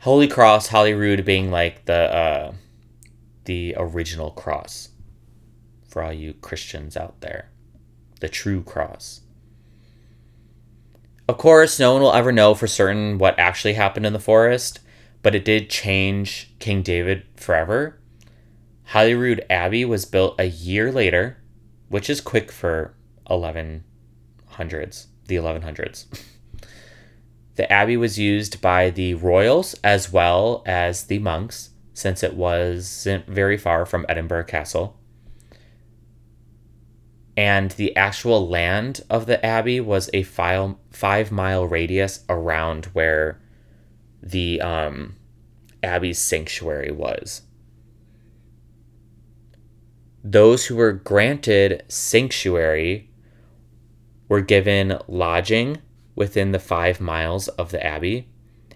[0.00, 2.52] Holy Cross, Holyrood being like the uh,
[3.46, 4.90] the original cross
[5.88, 7.48] for all you Christians out there,
[8.20, 9.22] the true cross.
[11.30, 14.80] Of course, no one will ever know for certain what actually happened in the forest,
[15.22, 18.00] but it did change King David forever.
[18.86, 21.36] Holyrood Abbey was built a year later,
[21.88, 22.96] which is quick for
[23.30, 23.84] 1100s,
[25.28, 26.06] the 1100s.
[27.54, 33.24] the abbey was used by the royals as well as the monks, since it wasn't
[33.28, 34.98] very far from Edinburgh Castle.
[37.40, 43.40] And the actual land of the abbey was a five, five mile radius around where
[44.22, 45.16] the um,
[45.82, 47.42] abbey's sanctuary was
[50.22, 53.08] those who were granted sanctuary
[54.28, 55.78] were given lodging
[56.14, 58.28] within the five miles of the abbey,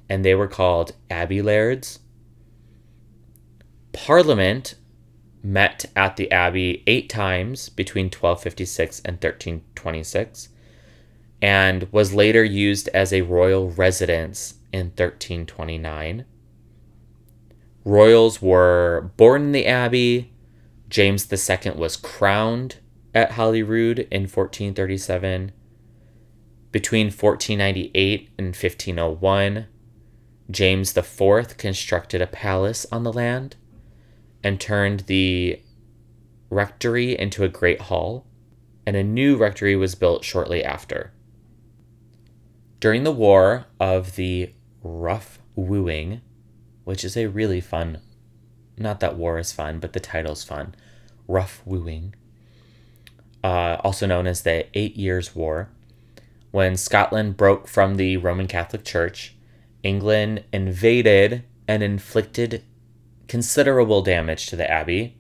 [0.09, 2.01] and they were called abbey lairds.
[3.93, 4.75] Parliament
[5.45, 10.49] met at the abbey eight times between 1256 and 1326
[11.43, 16.25] and was later used as a royal residence in 1329.
[17.85, 20.33] Royals were born in the abbey,
[20.89, 22.77] James II was crowned
[23.15, 25.53] at Holyrood in 1437.
[26.73, 29.67] Between 1498 and 1501,
[30.51, 33.57] James IV constructed a palace on the land
[34.45, 35.61] and turned the
[36.51, 38.27] rectory into a great hall,
[38.87, 41.13] and a new rectory was built shortly after.
[42.79, 44.53] During the War of the
[44.83, 46.21] Rough Wooing,
[46.85, 48.03] which is a really fun,
[48.77, 50.75] not that war is fun, but the title's fun,
[51.27, 52.15] rough wooing,
[53.43, 55.71] uh, also known as the Eight Years' War.
[56.51, 59.35] When Scotland broke from the Roman Catholic Church,
[59.83, 62.63] England invaded and inflicted
[63.29, 65.17] considerable damage to the abbey.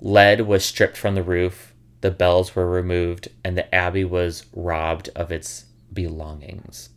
[0.00, 5.08] Lead was stripped from the roof, the bells were removed, and the abbey was robbed
[5.16, 6.90] of its belongings.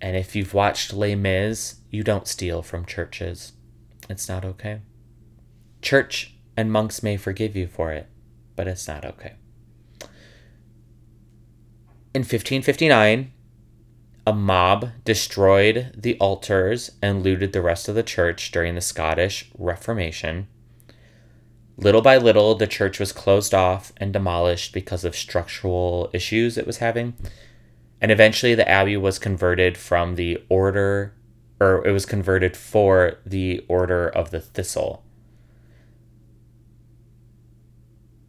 [0.00, 3.52] And if you've watched Les Mis, you don't steal from churches.
[4.08, 4.80] It's not okay.
[5.80, 8.08] Church and monks may forgive you for it,
[8.56, 9.34] but it's not okay.
[12.14, 13.32] In 1559,
[14.26, 19.50] a mob destroyed the altars and looted the rest of the church during the Scottish
[19.58, 20.46] Reformation.
[21.76, 26.66] Little by little, the church was closed off and demolished because of structural issues it
[26.66, 27.14] was having.
[28.00, 31.14] And eventually, the abbey was converted from the order,
[31.60, 35.02] or it was converted for the Order of the Thistle.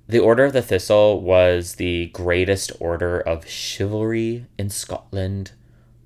[0.08, 5.52] The Order of the Thistle was the greatest order of chivalry in Scotland,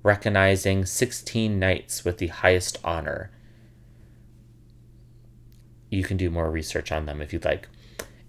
[0.02, 3.30] recognizing 16 knights with the highest honor.
[5.90, 7.68] You can do more research on them if you'd like.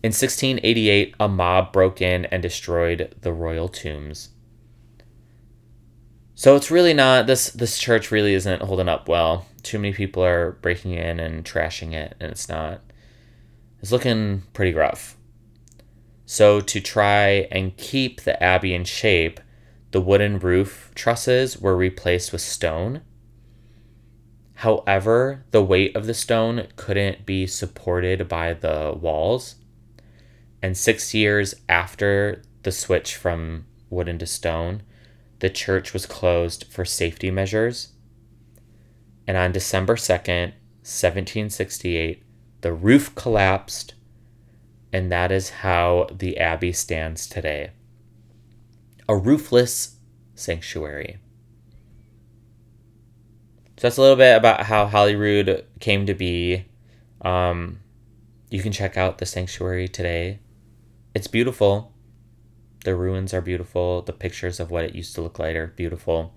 [0.03, 4.29] In 1688, a mob broke in and destroyed the royal tombs.
[6.33, 9.45] So it's really not this this church really isn't holding up well.
[9.61, 12.81] Too many people are breaking in and trashing it and it's not
[13.81, 15.17] it's looking pretty rough.
[16.25, 19.41] So, to try and keep the abbey in shape,
[19.91, 23.01] the wooden roof trusses were replaced with stone.
[24.55, 29.55] However, the weight of the stone couldn't be supported by the walls.
[30.61, 34.83] And six years after the switch from wooden to stone,
[35.39, 37.93] the church was closed for safety measures.
[39.27, 42.23] And on December 2nd, 1768,
[42.61, 43.95] the roof collapsed
[44.93, 47.71] and that is how the Abbey stands today
[49.11, 49.97] a roofless
[50.35, 51.19] sanctuary.
[53.75, 56.63] So that's a little bit about how Holyrood came to be.
[57.19, 57.81] Um,
[58.49, 60.39] you can check out the sanctuary today.
[61.13, 61.93] It's beautiful.
[62.85, 64.01] The ruins are beautiful.
[64.01, 66.33] The pictures of what it used to look like are beautiful.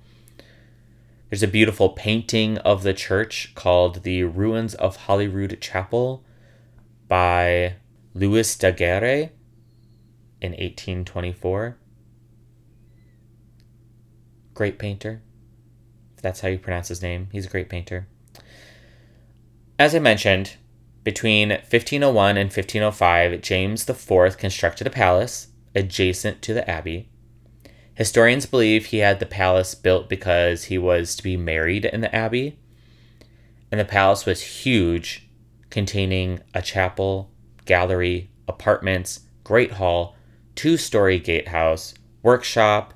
[1.30, 6.24] There's a beautiful painting of the church called The Ruins of Holyrood Chapel
[7.06, 7.76] by
[8.14, 9.30] Louis Daguerre
[10.40, 11.78] in 1824.
[14.55, 15.20] Great painter.
[16.16, 17.28] If that's how you pronounce his name.
[17.32, 18.07] He's a great painter.
[19.78, 20.57] As I mentioned,
[21.02, 27.09] between 1501 and 1505, James IV constructed a palace adjacent to the abbey.
[27.94, 32.14] Historians believe he had the palace built because he was to be married in the
[32.14, 32.59] abbey.
[33.70, 35.28] And the palace was huge,
[35.70, 37.30] containing a chapel,
[37.64, 40.16] gallery, apartments, great hall,
[40.55, 42.93] two story gatehouse, workshop,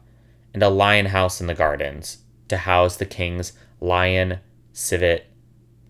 [0.54, 2.18] and a lion house in the gardens
[2.48, 4.40] to house the king's lion,
[4.72, 5.26] civet,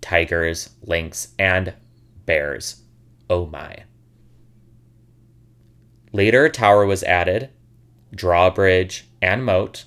[0.00, 1.74] tigers, lynx, and
[2.26, 2.82] bears.
[3.30, 3.84] Oh my.
[6.12, 7.50] Later, a tower was added,
[8.14, 9.84] drawbridge, and moat.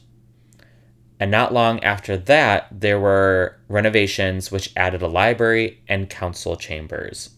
[1.20, 7.32] And not long after that, there were renovations which added a library and council chambers.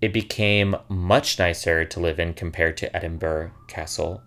[0.00, 4.22] It became much nicer to live in compared to Edinburgh Castle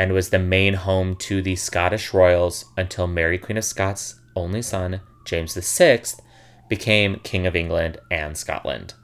[0.00, 4.62] and was the main home to the Scottish royals until Mary, Queen of Scots' only
[4.62, 6.00] son, James VI,
[6.70, 8.94] became King of England and Scotland.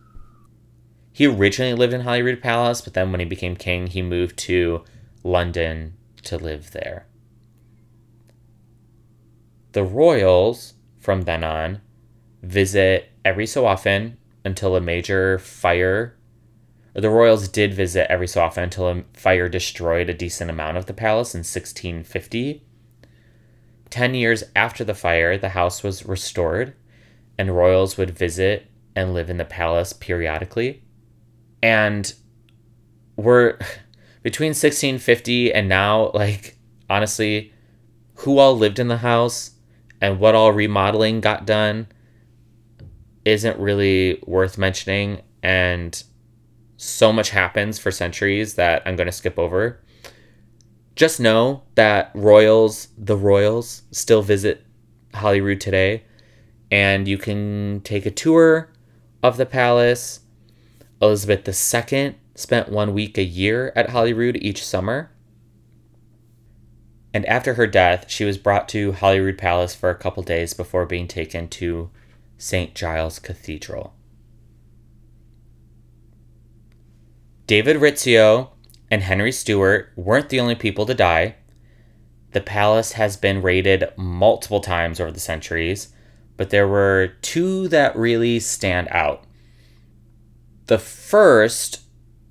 [1.13, 4.85] He originally lived in Holyrood Palace, but then when he became king, he moved to
[5.23, 7.07] London to live there.
[9.73, 11.83] The royals, from then on,
[12.43, 14.17] visit every so often
[14.47, 16.16] until a major fire.
[16.97, 20.87] The royals did visit every so often until a fire destroyed a decent amount of
[20.87, 22.65] the palace in 1650.
[23.91, 26.75] Ten years after the fire, the house was restored,
[27.37, 30.83] and royals would visit and live in the palace periodically.
[31.63, 32.15] And
[33.17, 33.59] we're
[34.23, 36.57] between 1650 and now, like,
[36.89, 37.53] honestly,
[38.15, 39.51] who all lived in the house
[40.01, 41.89] and what all remodeling got done
[43.27, 45.21] isn't really worth mentioning.
[45.43, 46.03] And
[46.77, 49.81] so much happens for centuries that I'm going to skip over.
[50.95, 54.65] Just know that royals, the royals, still visit
[55.15, 56.05] Holyrood today.
[56.71, 58.71] And you can take a tour
[59.23, 60.21] of the palace
[61.01, 65.11] Elizabeth II spent one week a year at Holyrood each summer.
[67.13, 70.87] And after her death, she was brought to Holyrood Palace for a couple days before
[70.87, 71.91] being taken to
[72.37, 72.75] St.
[72.75, 73.96] Giles Cathedral.
[77.47, 78.51] David Rizzio
[78.91, 81.37] and Henry Stuart weren't the only people to die.
[82.33, 85.93] The palace has been raided multiple times over the centuries,
[86.37, 89.25] but there were two that really stand out.
[90.67, 91.83] The first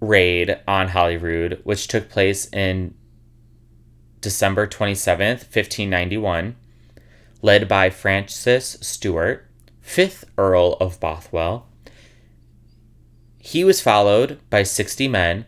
[0.01, 2.93] raid on Holyrood, which took place in
[4.19, 6.57] December 27th, 1591,
[7.41, 9.49] led by Francis Stuart,
[9.81, 11.67] 5th Earl of Bothwell.
[13.45, 15.45] He was followed by 60 men.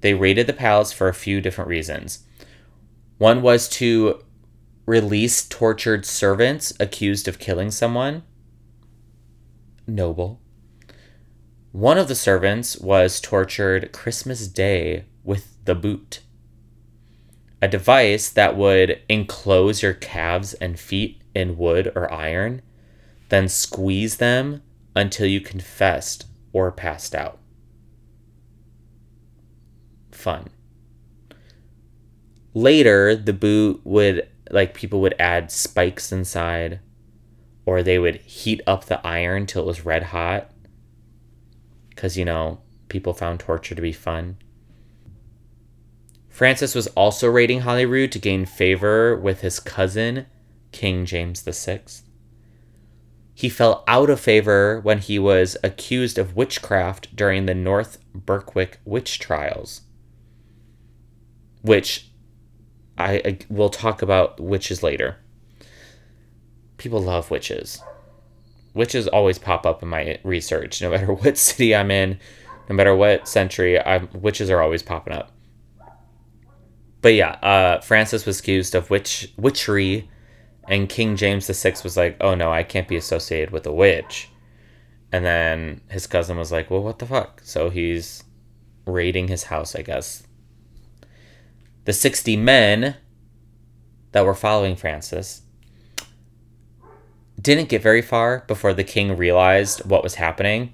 [0.00, 2.24] They raided the palace for a few different reasons.
[3.18, 4.24] One was to
[4.86, 8.22] release tortured servants accused of killing someone.
[9.86, 10.40] Noble.
[11.72, 16.22] One of the servants was tortured Christmas Day with the boot,
[17.60, 22.62] a device that would enclose your calves and feet in wood or iron,
[23.28, 24.62] then squeeze them
[24.94, 26.24] until you confessed
[26.56, 27.38] or passed out.
[30.10, 30.48] Fun.
[32.54, 36.80] Later, the boot would, like, people would add spikes inside,
[37.66, 40.50] or they would heat up the iron till it was red hot
[41.90, 44.38] because, you know, people found torture to be fun.
[46.30, 50.24] Francis was also raiding Holyrood to gain favor with his cousin,
[50.72, 52.05] King James VI.
[53.36, 58.80] He fell out of favor when he was accused of witchcraft during the North Berwick
[58.84, 59.82] witch trials,
[61.62, 62.10] which
[62.98, 65.18] I, I will talk about witches later.
[66.78, 67.80] People love witches
[68.76, 72.20] witches always pop up in my research, no matter what city I'm in,
[72.68, 73.80] no matter what century.
[73.80, 75.32] I'm, witches are always popping up.
[77.02, 80.08] But yeah, uh, Francis was accused of witch witchery,
[80.68, 84.28] and King James VI was like, "Oh no, I can't be associated with a witch."
[85.12, 88.24] And then his cousin was like, "Well, what the fuck?" So he's
[88.84, 90.24] raiding his house, I guess.
[91.84, 92.96] The sixty men
[94.12, 95.42] that were following Francis
[97.40, 100.72] didn't get very far before the king realized what was happening.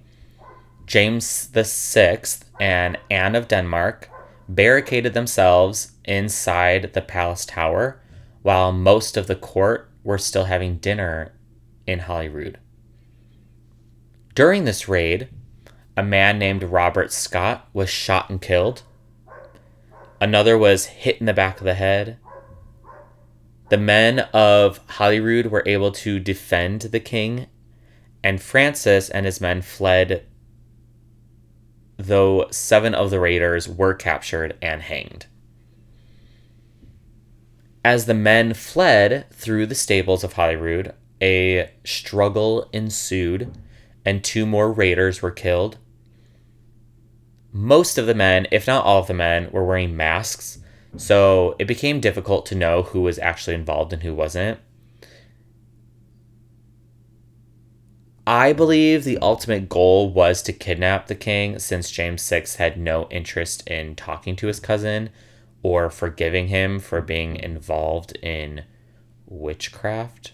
[0.87, 2.21] James VI
[2.61, 4.09] and Anne of Denmark
[4.49, 8.02] barricaded themselves inside the palace tower
[8.43, 11.33] while most of the court were still having dinner
[11.87, 12.59] in Holyrood.
[14.35, 15.29] During this raid,
[15.97, 18.83] a man named Robert Scott was shot and killed.
[20.21, 22.19] Another was hit in the back of the head.
[23.69, 27.47] The men of Holyrood were able to defend the king,
[28.23, 30.27] and Francis and his men fled,
[31.97, 35.27] though seven of the raiders were captured and hanged.
[37.85, 43.53] As the men fled through the stables of Holyrood, a struggle ensued
[44.05, 45.79] and two more raiders were killed.
[47.53, 50.59] Most of the men, if not all of the men, were wearing masks,
[50.97, 54.59] so it became difficult to know who was actually involved and who wasn't.
[58.27, 63.09] I believe the ultimate goal was to kidnap the king since James VI had no
[63.11, 65.11] interest in talking to his cousin
[65.63, 68.65] or forgiving him for being involved in
[69.27, 70.33] witchcraft.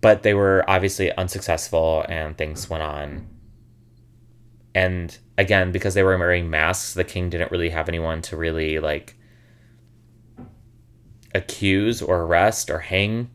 [0.00, 3.28] But they were obviously unsuccessful and things went on.
[4.74, 8.78] And again, because they were wearing masks, the king didn't really have anyone to really
[8.78, 9.16] like
[11.34, 13.30] accuse or arrest or hang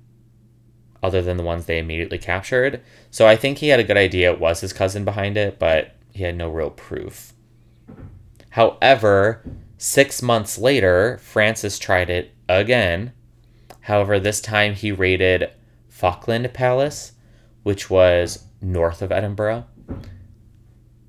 [1.04, 2.82] other than the ones they immediately captured.
[3.12, 5.96] So I think he had a good idea it was his cousin behind it, but
[6.12, 7.35] he had no real proof.
[8.56, 9.43] However,
[9.78, 13.12] six months later, Francis tried it again.
[13.82, 15.49] However, this time he raided
[15.89, 17.12] Falkland Palace,
[17.64, 19.66] which was north of Edinburgh.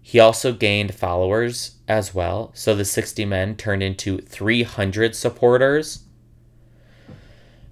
[0.02, 6.00] He also gained followers as well, so the 60 men turned into 300 supporters.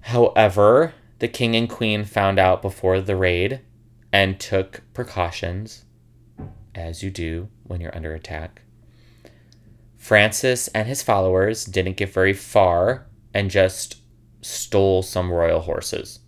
[0.03, 3.59] However, the king and queen found out before the raid
[4.13, 5.83] and took precautions,
[6.73, 8.61] as you do when you're under attack.
[10.05, 14.01] Francis and his followers didn't get very far and just
[14.41, 16.19] stole some royal horses.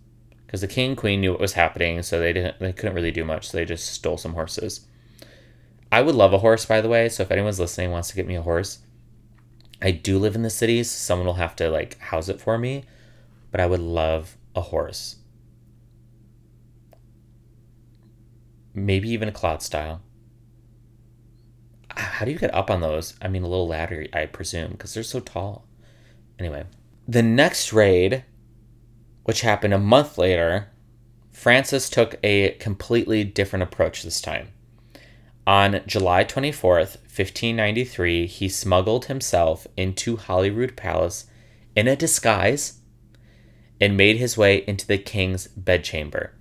[0.44, 3.12] Because the king and queen knew what was happening, so they didn't they couldn't really
[3.12, 4.84] do much, so they just stole some horses.
[5.92, 8.26] I would love a horse, by the way, so if anyone's listening wants to get
[8.26, 8.80] me a horse.
[9.80, 12.58] I do live in the cities, so someone will have to like house it for
[12.58, 12.82] me,
[13.52, 15.18] but I would love a horse.
[18.74, 20.02] Maybe even a Clydesdale
[21.96, 23.14] how do you get up on those?
[23.20, 25.64] I mean, a little ladder, I presume, because they're so tall.
[26.38, 26.64] Anyway,
[27.06, 28.24] the next raid,
[29.24, 30.68] which happened a month later,
[31.32, 34.48] Francis took a completely different approach this time.
[35.46, 41.26] On July 24th, 1593, he smuggled himself into Holyrood Palace
[41.74, 42.80] in a disguise
[43.80, 46.34] and made his way into the king's bedchamber.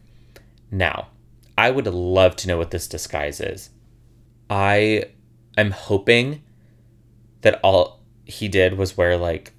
[0.72, 1.08] Now,
[1.58, 3.70] I would love to know what this disguise is.
[4.50, 5.06] I
[5.58, 6.44] I'm hoping
[7.42, 9.54] that all he did was wear like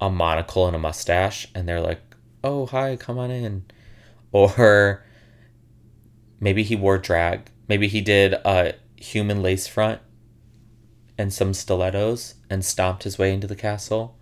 [0.00, 2.00] a monocle and a mustache, and they're like,
[2.44, 3.64] "Oh, hi, come on in,"
[4.32, 5.04] or
[6.38, 7.50] maybe he wore drag.
[7.68, 10.00] Maybe he did a human lace front
[11.18, 14.16] and some stilettos and stomped his way into the castle.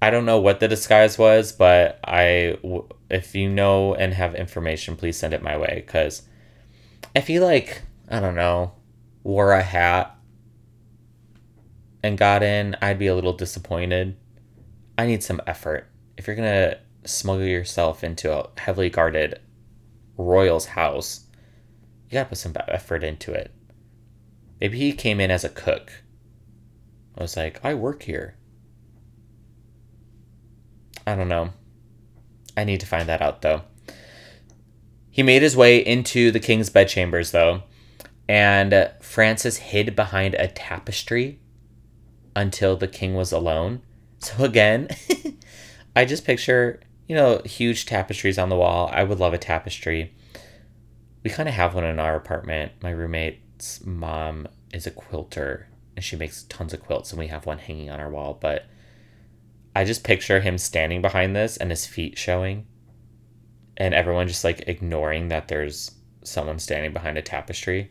[0.00, 2.58] I don't know what the disguise was, but I,
[3.10, 6.22] if you know and have information, please send it my way because
[7.16, 8.74] I feel like I don't know
[9.24, 10.16] wore a hat
[12.02, 14.16] and got in, I'd be a little disappointed.
[14.96, 15.88] I need some effort.
[16.16, 19.40] If you're gonna smuggle yourself into a heavily guarded
[20.16, 21.26] royal's house,
[22.08, 23.50] you gotta put some effort into it.
[24.60, 25.90] Maybe he came in as a cook.
[27.16, 28.36] I was like, I work here.
[31.06, 31.50] I don't know.
[32.56, 33.62] I need to find that out though.
[35.10, 37.62] He made his way into the king's bedchambers though,
[38.28, 41.40] and Francis hid behind a tapestry
[42.34, 43.82] until the king was alone.
[44.18, 44.88] So again,
[45.96, 48.90] I just picture, you know, huge tapestries on the wall.
[48.92, 50.14] I would love a tapestry.
[51.22, 52.72] We kind of have one in our apartment.
[52.82, 57.44] My roommate's mom is a quilter and she makes tons of quilts and we have
[57.44, 58.64] one hanging on our wall, but
[59.76, 62.66] I just picture him standing behind this and his feet showing
[63.76, 67.90] and everyone just like ignoring that there's someone standing behind a tapestry.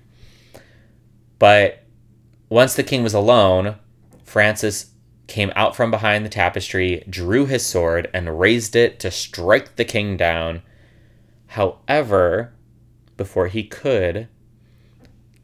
[1.39, 1.83] But
[2.49, 3.75] once the king was alone,
[4.23, 4.91] Francis
[5.27, 9.85] came out from behind the tapestry, drew his sword, and raised it to strike the
[9.85, 10.61] king down.
[11.47, 12.53] However,
[13.17, 14.27] before he could,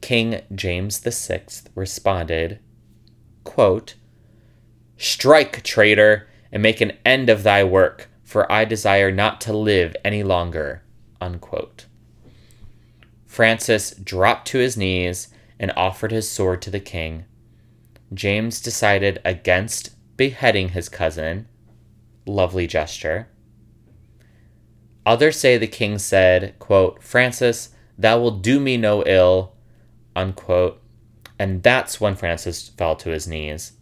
[0.01, 1.43] King James VI
[1.75, 2.59] responded,
[3.43, 3.95] quote,
[4.97, 9.95] Strike, traitor, and make an end of thy work, for I desire not to live
[10.03, 10.83] any longer.
[11.21, 11.85] Unquote.
[13.25, 15.29] Francis dropped to his knees
[15.59, 17.25] and offered his sword to the king.
[18.13, 21.47] James decided against beheading his cousin.
[22.25, 23.27] Lovely gesture.
[25.05, 29.53] Others say the king said, quote, Francis, thou will do me no ill,
[30.15, 30.81] unquote.
[31.37, 33.73] And that's when Francis fell to his knees.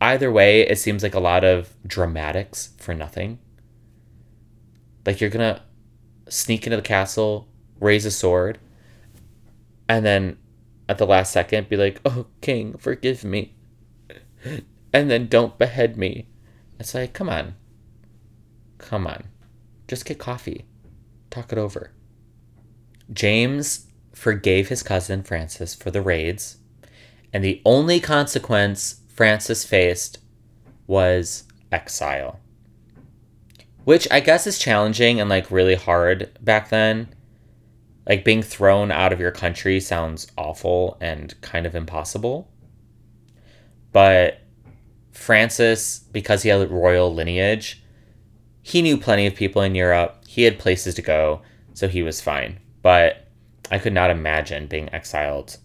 [0.00, 3.38] Either way, it seems like a lot of dramatics for nothing.
[5.06, 5.62] Like you're gonna
[6.28, 7.48] sneak into the castle,
[7.80, 8.58] raise a sword,
[9.88, 10.36] and then
[10.88, 13.54] at the last second be like, oh, king, forgive me.
[14.92, 16.28] And then don't behead me.
[16.78, 17.54] It's like, come on.
[18.78, 19.24] Come on.
[19.88, 20.66] Just get coffee.
[21.30, 21.92] Talk it over.
[23.12, 26.58] James forgave his cousin Francis for the raids,
[27.32, 30.18] and the only consequence Francis faced
[30.86, 32.40] was exile.
[33.84, 37.08] Which I guess is challenging and like really hard back then.
[38.06, 42.50] Like being thrown out of your country sounds awful and kind of impossible.
[43.92, 44.40] But
[45.12, 47.82] Francis, because he had royal lineage,
[48.62, 50.24] he knew plenty of people in Europe.
[50.26, 51.42] He had places to go,
[51.72, 52.58] so he was fine.
[52.82, 53.28] But
[53.70, 55.56] I could not imagine being exiled,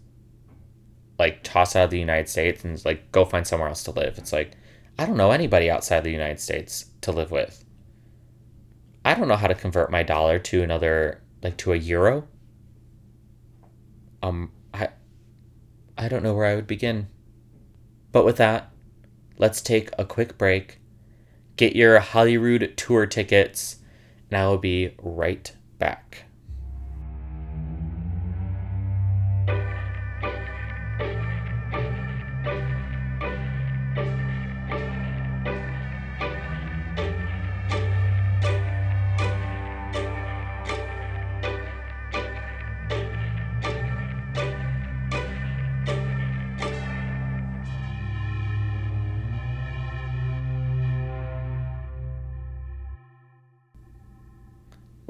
[1.17, 4.17] like tossed out of the United States and like go find somewhere else to live.
[4.17, 4.55] It's like,
[4.97, 7.65] I don't know anybody outside the United States to live with.
[9.03, 12.27] I don't know how to convert my dollar to another like to a euro.
[14.21, 14.89] Um I
[15.97, 17.07] I don't know where I would begin.
[18.11, 18.71] But with that,
[19.37, 20.79] let's take a quick break.
[21.57, 23.77] Get your Holyrood tour tickets,
[24.29, 26.28] and I will be right back.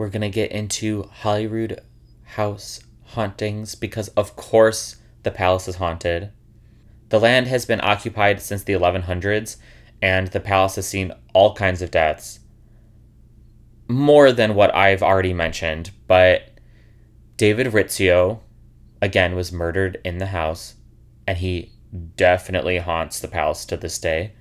[0.09, 1.81] We're going to get into Holyrood
[2.23, 2.79] house
[3.09, 6.31] hauntings because, of course, the palace is haunted.
[7.09, 9.57] The land has been occupied since the 1100s,
[10.01, 12.39] and the palace has seen all kinds of deaths.
[13.87, 16.57] More than what I've already mentioned, but
[17.37, 18.39] David Rizzio,
[19.03, 20.73] again, was murdered in the house,
[21.27, 21.71] and he
[22.15, 24.33] definitely haunts the palace to this day.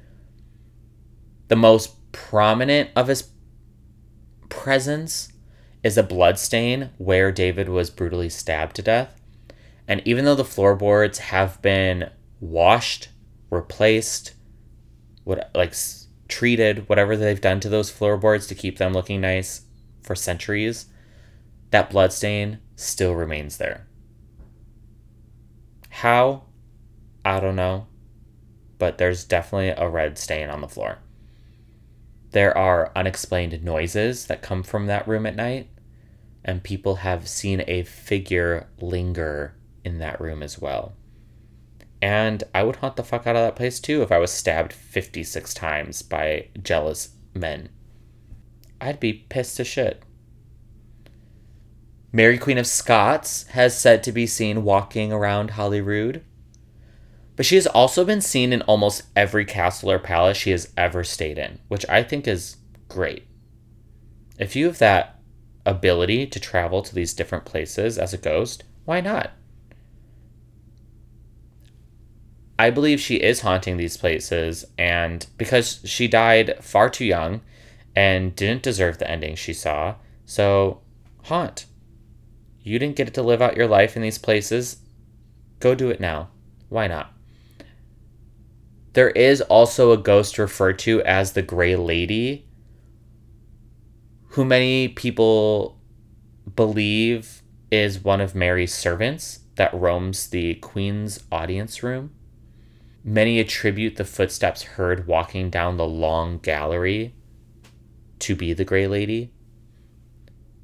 [1.49, 3.29] The most prominent of his
[4.49, 5.35] presence
[5.83, 9.21] is a blood stain where David was brutally stabbed to death.
[9.87, 12.11] And even though the floorboards have been
[12.41, 13.09] washed,
[13.51, 14.35] replaced,
[15.25, 15.75] what like
[16.29, 19.63] treated, whatever they've done to those floorboards to keep them looking nice
[20.03, 20.87] for centuries,
[21.71, 23.87] that blood stain still remains there.
[25.89, 26.45] How?
[27.25, 27.87] I don't know.
[28.79, 30.99] But there's definitely a red stain on the floor.
[32.31, 35.69] There are unexplained noises that come from that room at night,
[36.45, 39.55] and people have seen a figure linger
[39.85, 40.95] in that room as well.
[42.01, 44.73] And I would haunt the fuck out of that place too if I was stabbed
[44.73, 47.71] 56 times by jealous men.
[48.81, 50.03] I'd be pissed to shit.
[52.13, 56.23] Mary Queen of Scots has said to be seen walking around Holyrood.
[57.39, 61.05] But she has also been seen in almost every castle or palace she has ever
[61.05, 62.57] stayed in, which I think is
[62.89, 63.29] great.
[64.41, 65.21] If you have that
[65.65, 69.31] ability to travel to these different places as a ghost, why not?
[72.59, 77.43] I believe she is haunting these places, and because she died far too young
[77.95, 79.95] and didn't deserve the ending she saw,
[80.27, 80.81] so
[81.27, 81.67] haunt.
[82.65, 84.79] You didn't get to live out your life in these places.
[85.61, 86.31] Go do it now.
[86.69, 87.13] Why not?
[88.95, 92.49] There is also a ghost referred to as the Grey Lady,
[94.31, 95.79] who many people
[96.57, 102.13] believe is one of Mary's servants that roams the Queen's audience room.
[103.05, 107.15] Many attribute the footsteps heard walking down the long gallery
[108.21, 109.33] to be the Grey Lady.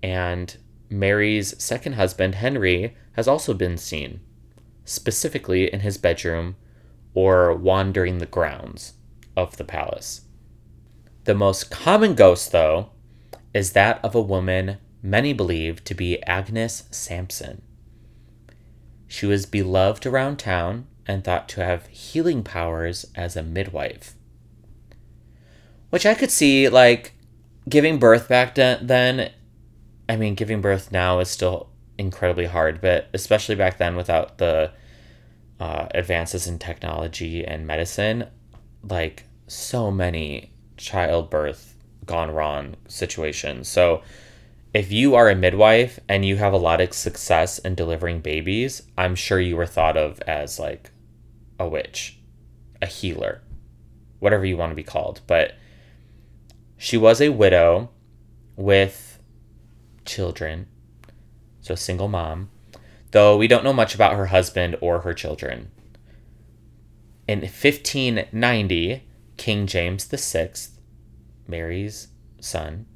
[0.02, 0.56] And
[0.90, 4.20] Mary's second husband, Henry, has also been seen,
[4.84, 6.56] specifically in his bedroom
[7.14, 8.94] or wandering the grounds
[9.36, 10.22] of the palace.
[11.24, 12.90] The most common ghost, though,
[13.54, 17.62] is that of a woman many believe to be Agnes Sampson.
[19.06, 24.14] She was beloved around town and thought to have healing powers as a midwife.
[25.90, 27.12] Which I could see, like,
[27.68, 29.30] giving birth back then.
[30.08, 34.72] I mean, giving birth now is still incredibly hard, but especially back then without the
[35.60, 38.26] uh, advances in technology and medicine,
[38.82, 43.68] like so many childbirth gone wrong situations.
[43.68, 44.02] So
[44.72, 48.82] if you are a midwife and you have a lot of success in delivering babies,
[48.98, 50.90] I'm sure you were thought of as like
[51.58, 52.18] a witch,
[52.82, 53.40] a healer,
[54.18, 55.20] whatever you want to be called.
[55.26, 55.54] But
[56.76, 57.90] she was a widow
[58.56, 59.20] with
[60.04, 60.66] children,
[61.60, 62.50] so a single mom,
[63.14, 65.70] though we don't know much about her husband or her children.
[67.28, 69.04] In 1590,
[69.36, 70.50] King James VI,
[71.46, 72.08] Mary's
[72.40, 72.86] son,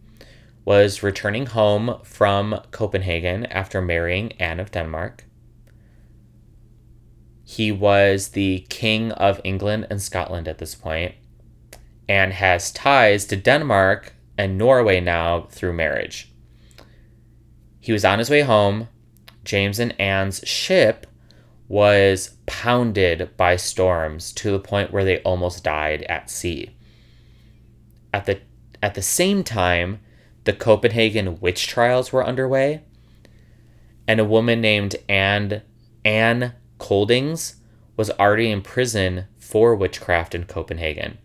[0.65, 5.25] was returning home from Copenhagen after marrying Anne of Denmark.
[7.45, 11.15] He was the King of England and Scotland at this point
[12.09, 16.33] and has ties to Denmark and Norway now through marriage.
[17.79, 18.89] He was on his way home.
[19.49, 21.07] James and Anne's ship
[21.69, 26.77] was pounded by storms to the point where they almost died at sea.
[28.13, 28.41] At the
[28.83, 30.01] at the same time,
[30.45, 32.83] the Copenhagen witch trials were underway,
[34.07, 35.63] and a woman named Anne
[36.05, 37.57] Anne Coldings
[37.97, 41.17] was already in prison for witchcraft in Copenhagen.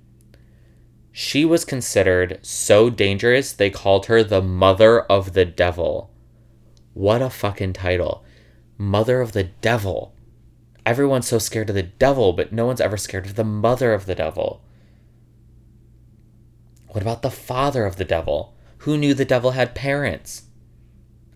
[1.11, 6.12] She was considered so dangerous they called her the mother of the devil.
[6.93, 8.23] What a fucking title.
[8.77, 10.13] Mother of the devil.
[10.85, 14.05] Everyone's so scared of the devil, but no one's ever scared of the mother of
[14.05, 14.61] the devil.
[16.89, 18.53] What about the father of the devil?
[18.79, 20.43] Who knew the devil had parents?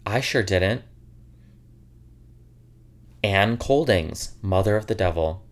[0.06, 0.84] I sure didn't.
[3.24, 5.44] Anne Coldings, mother of the devil.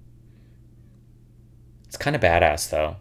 [1.87, 2.97] It's kind of badass though.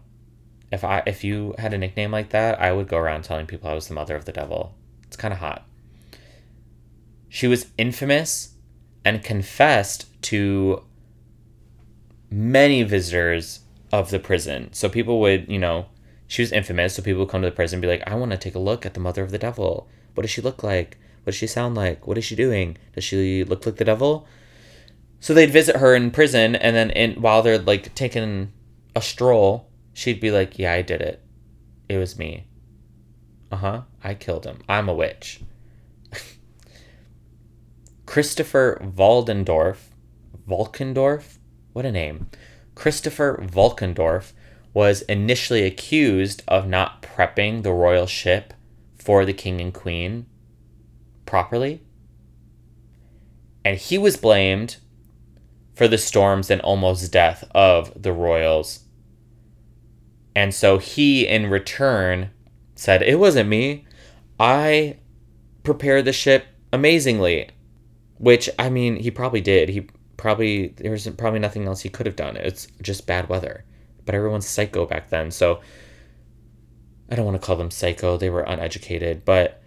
[0.72, 3.68] If I if you had a nickname like that, I would go around telling people
[3.68, 4.74] I was the mother of the devil.
[5.06, 5.66] It's kind of hot.
[7.34, 8.54] She was infamous
[9.04, 10.84] and confessed to
[12.30, 13.58] many visitors
[13.90, 14.72] of the prison.
[14.72, 15.86] So people would, you know,
[16.28, 18.30] she was infamous, so people would come to the prison and be like, I want
[18.30, 19.88] to take a look at the mother of the devil.
[20.14, 20.96] What does she look like?
[21.24, 22.06] What does she sound like?
[22.06, 22.76] What is she doing?
[22.94, 24.28] Does she look like the devil?
[25.18, 28.52] So they'd visit her in prison, and then in, while they're like taking
[28.94, 31.20] a stroll, she'd be like, Yeah, I did it.
[31.88, 32.46] It was me.
[33.50, 33.82] Uh huh.
[34.04, 34.60] I killed him.
[34.68, 35.40] I'm a witch.
[38.14, 39.88] Christopher Waldendorf,
[40.48, 41.38] Valkendorf,
[41.72, 42.30] what a name.
[42.76, 44.32] Christopher Valkendorf
[44.72, 48.54] was initially accused of not prepping the royal ship
[48.96, 50.26] for the king and queen
[51.26, 51.82] properly.
[53.64, 54.76] And he was blamed
[55.74, 58.84] for the storms and almost death of the royals.
[60.36, 62.30] And so he, in return,
[62.76, 63.86] said, It wasn't me.
[64.38, 64.98] I
[65.64, 67.48] prepared the ship amazingly.
[68.18, 69.68] Which, I mean, he probably did.
[69.68, 72.36] He probably, there's probably nothing else he could have done.
[72.36, 73.64] It's just bad weather
[74.04, 75.30] but everyone's psycho back then.
[75.30, 75.60] So
[77.10, 79.62] I don't want to call them psycho, they were uneducated, but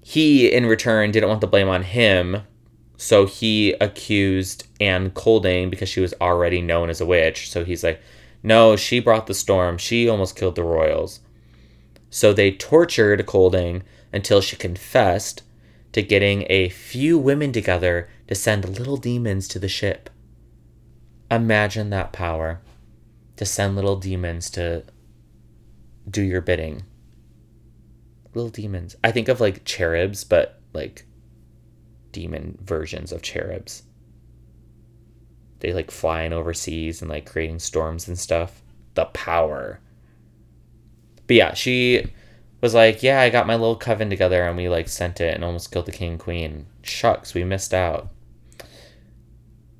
[0.00, 2.42] he in return didn't want the blame on him.
[2.96, 7.50] So he accused Anne Colding because she was already known as a witch.
[7.50, 8.00] So he's like,
[8.44, 9.78] no, she brought the storm.
[9.78, 11.20] She almost killed the royals.
[12.10, 15.42] So they tortured Colding until she confessed
[15.92, 20.10] to getting a few women together to send little demons to the ship.
[21.30, 22.60] Imagine that power
[23.36, 24.84] to send little demons to
[26.08, 26.84] do your bidding.
[28.34, 28.96] Little demons.
[29.04, 31.06] I think of like cherubs, but like
[32.10, 33.82] demon versions of cherubs.
[35.60, 38.62] They like flying overseas and like creating storms and stuff.
[38.94, 39.80] The power.
[41.26, 42.06] But yeah, she
[42.62, 45.44] was like, Yeah, I got my little coven together and we like sent it and
[45.44, 46.66] almost killed the king and queen.
[46.82, 48.08] Shucks, we missed out.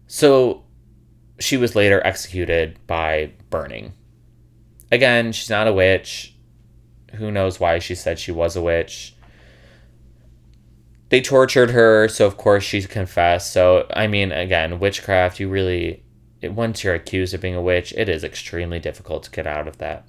[0.07, 0.65] So
[1.41, 3.95] she was later executed by burning.
[4.91, 6.37] Again, she's not a witch.
[7.15, 9.15] Who knows why she said she was a witch?
[11.09, 13.53] They tortured her, so of course she confessed.
[13.53, 16.03] So, I mean, again, witchcraft, you really,
[16.43, 19.79] once you're accused of being a witch, it is extremely difficult to get out of
[19.79, 20.07] that.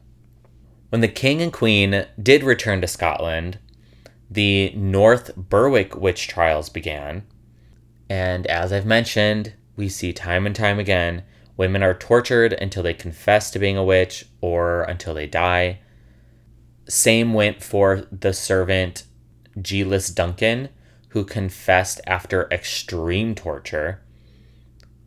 [0.93, 3.57] When the king and queen did return to Scotland,
[4.29, 7.23] the North Berwick witch trials began.
[8.11, 11.23] And as I've mentioned, we see time and time again
[11.57, 15.79] women are tortured until they confess to being a witch or until they die.
[16.87, 19.05] Same went for the servant
[19.57, 20.69] Geillis Duncan,
[21.09, 24.03] who confessed after extreme torture,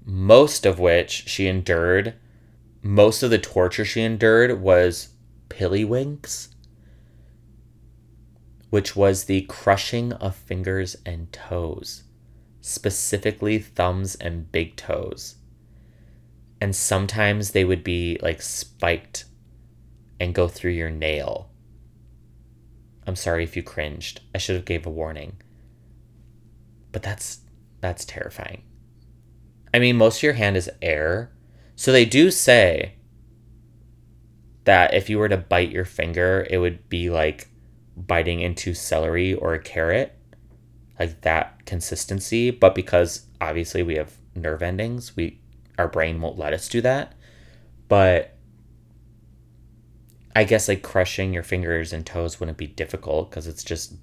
[0.05, 2.14] most of which she endured.
[2.82, 5.11] Most of the torture she endured was
[5.57, 6.48] pillywinks,
[8.70, 12.02] which was the crushing of fingers and toes.
[12.66, 15.36] specifically thumbs and big toes.
[16.61, 19.26] And sometimes they would be like spiked
[20.18, 21.50] and go through your nail.
[23.07, 24.20] I'm sorry if you cringed.
[24.34, 25.40] I should have gave a warning.
[26.90, 27.40] But that's
[27.80, 28.62] that's terrifying.
[29.72, 31.30] I mean, most of your hand is air.
[31.76, 32.96] So they do say
[34.66, 37.48] that if you were to bite your finger, it would be like
[37.96, 40.12] biting into celery or a carrot,
[40.98, 42.50] like that consistency.
[42.50, 45.40] But because obviously we have nerve endings, we
[45.78, 47.14] our brain won't let us do that.
[47.88, 48.36] But
[50.34, 53.94] I guess like crushing your fingers and toes wouldn't be difficult because it's just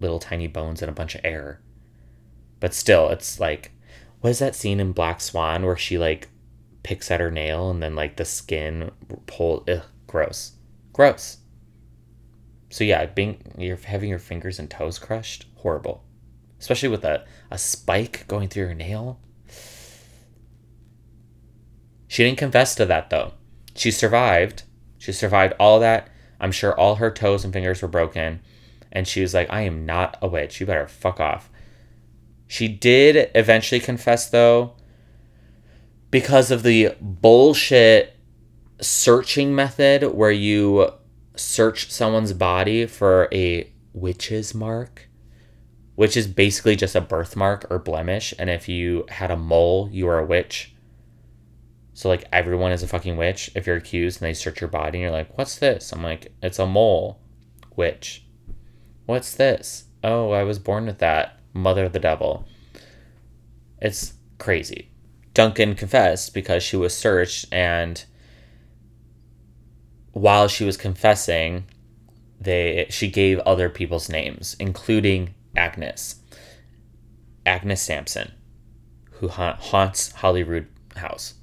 [0.00, 1.60] little tiny bones and a bunch of air.
[2.60, 3.72] But still, it's like,
[4.20, 6.28] what is that scene in Black Swan where she like
[6.84, 8.92] picks at her nail and then like the skin
[9.26, 9.64] pull?
[9.68, 9.82] Ugh,
[10.14, 10.52] gross,
[10.92, 11.38] gross.
[12.70, 16.04] So yeah, being you're having your fingers and toes crushed, horrible.
[16.60, 19.18] Especially with a, a spike going through your nail.
[22.06, 23.32] She didn't confess to that though.
[23.74, 24.62] She survived.
[24.98, 26.10] She survived all that.
[26.38, 28.40] I'm sure all her toes and fingers were broken.
[28.92, 30.60] And she was like, I am not a witch.
[30.60, 31.50] You better fuck off.
[32.46, 34.76] She did eventually confess though,
[36.12, 38.13] because of the bullshit
[38.80, 40.90] searching method where you
[41.36, 45.08] search someone's body for a witch's mark,
[45.94, 48.34] which is basically just a birthmark or blemish.
[48.38, 50.74] And if you had a mole, you are a witch.
[51.94, 54.98] So like everyone is a fucking witch if you're accused and they search your body
[54.98, 55.92] and you're like, what's this?
[55.92, 57.20] I'm like, it's a mole.
[57.76, 58.24] Witch.
[59.06, 59.84] What's this?
[60.02, 61.40] Oh, I was born with that.
[61.52, 62.46] Mother of the devil.
[63.80, 64.90] It's crazy.
[65.34, 68.04] Duncan confessed because she was searched and
[70.14, 71.64] while she was confessing,
[72.40, 76.16] they she gave other people's names, including Agnes.
[77.44, 78.32] Agnes Sampson,
[79.12, 81.34] who ha- haunts Holyrood House.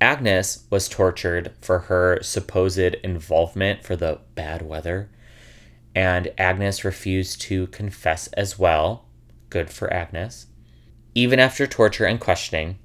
[0.00, 5.10] Agnes was tortured for her supposed involvement for the bad weather,
[5.94, 9.06] and Agnes refused to confess as well.
[9.50, 10.46] Good for Agnes.
[11.14, 12.78] Even after torture and questioning,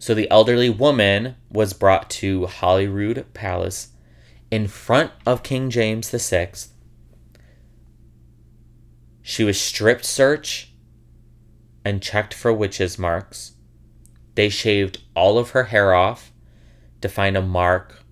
[0.00, 3.88] so the elderly woman was brought to Holyrood Palace
[4.50, 6.52] in front of King James VI.
[9.20, 10.72] She was stripped search
[11.84, 13.52] and checked for witches' marks.
[14.36, 16.32] They shaved all of her hair off
[17.02, 18.02] to find a mark,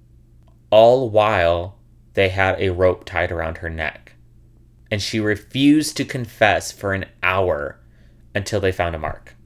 [0.68, 1.78] all while
[2.12, 4.12] they had a rope tied around her neck.
[4.90, 7.80] And she refused to confess for an hour
[8.34, 9.36] until they found a mark.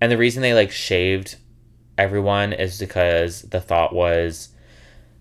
[0.00, 1.36] And the reason they like shaved
[1.96, 4.50] everyone is because the thought was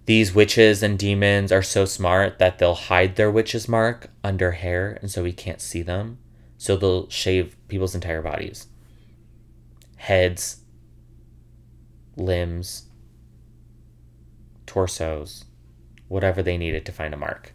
[0.06, 4.98] these witches and demons are so smart that they'll hide their witch's mark under hair
[5.02, 6.18] and so we can't see them.
[6.58, 8.68] So they'll shave people's entire bodies
[9.96, 10.58] heads,
[12.18, 12.90] limbs,
[14.66, 15.46] torsos,
[16.10, 17.54] whatever they needed to find a mark.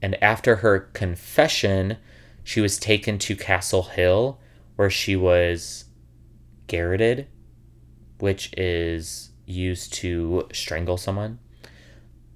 [0.00, 1.96] And after her confession,
[2.44, 4.38] she was taken to Castle Hill
[4.76, 5.86] where she was
[6.66, 7.26] garroted,
[8.18, 11.38] which is used to strangle someone.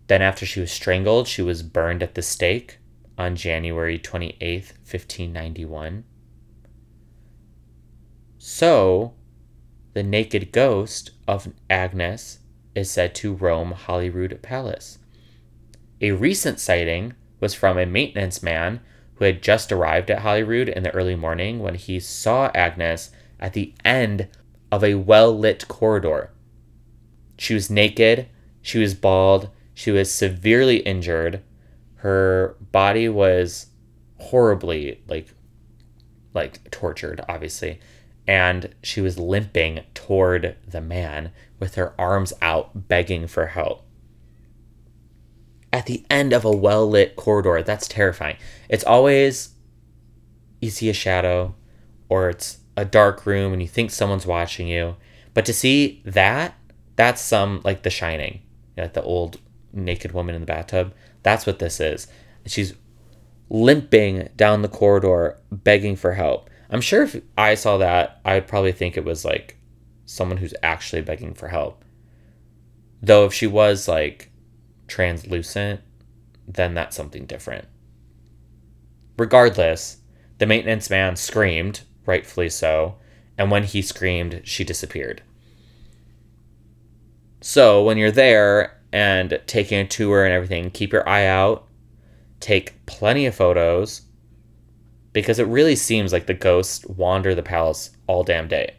[0.08, 2.78] Then, after she was strangled, she was burned at the stake
[3.18, 6.04] on January 28th, 1591.
[8.38, 9.14] So,
[9.94, 12.40] the naked ghost of Agnes
[12.74, 14.98] is said to roam Holyrood Palace.
[16.00, 18.80] A recent sighting was from a maintenance man
[19.14, 23.52] who had just arrived at Holyrood in the early morning when he saw Agnes at
[23.52, 24.28] the end
[24.70, 26.30] of a well lit corridor.
[27.38, 28.28] She was naked,
[28.62, 31.42] she was bald, she was severely injured.
[31.96, 33.66] Her body was
[34.18, 35.28] horribly like
[36.34, 37.80] like tortured, obviously.
[38.28, 43.84] And she was limping toward the man with her arms out, begging for help.
[45.72, 48.36] At the end of a well lit corridor, that's terrifying.
[48.68, 49.50] It's always
[50.60, 51.54] you see a shadow,
[52.08, 54.96] or it's a dark room and you think someone's watching you.
[55.34, 56.54] But to see that,
[56.96, 58.40] that's some like The Shining,
[58.76, 59.40] like the old
[59.72, 60.94] naked woman in the bathtub.
[61.22, 62.06] That's what this is.
[62.46, 62.74] she's
[63.48, 66.50] limping down the corridor, begging for help.
[66.70, 69.56] I'm sure if I saw that, I'd probably think it was like
[70.04, 71.84] someone who's actually begging for help.
[73.02, 74.30] Though if she was like
[74.88, 75.80] translucent,
[76.46, 77.66] then that's something different.
[79.18, 79.98] Regardless,
[80.38, 82.96] the maintenance man screamed rightfully so,
[83.36, 85.22] and when he screamed, she disappeared.
[87.40, 91.66] So when you're there and taking a tour and everything, keep your eye out,
[92.40, 94.02] take plenty of photos,
[95.12, 98.76] because it really seems like the ghosts wander the palace all damn day.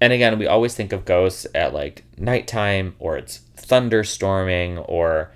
[0.00, 5.32] And again, we always think of ghosts at like nighttime or it's thunderstorming or,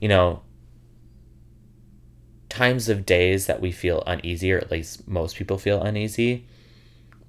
[0.00, 0.42] you know,
[2.52, 6.46] times of days that we feel uneasy, or at least most people feel uneasy.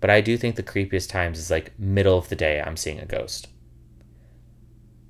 [0.01, 2.99] But I do think the creepiest times is like middle of the day, I'm seeing
[2.99, 3.47] a ghost.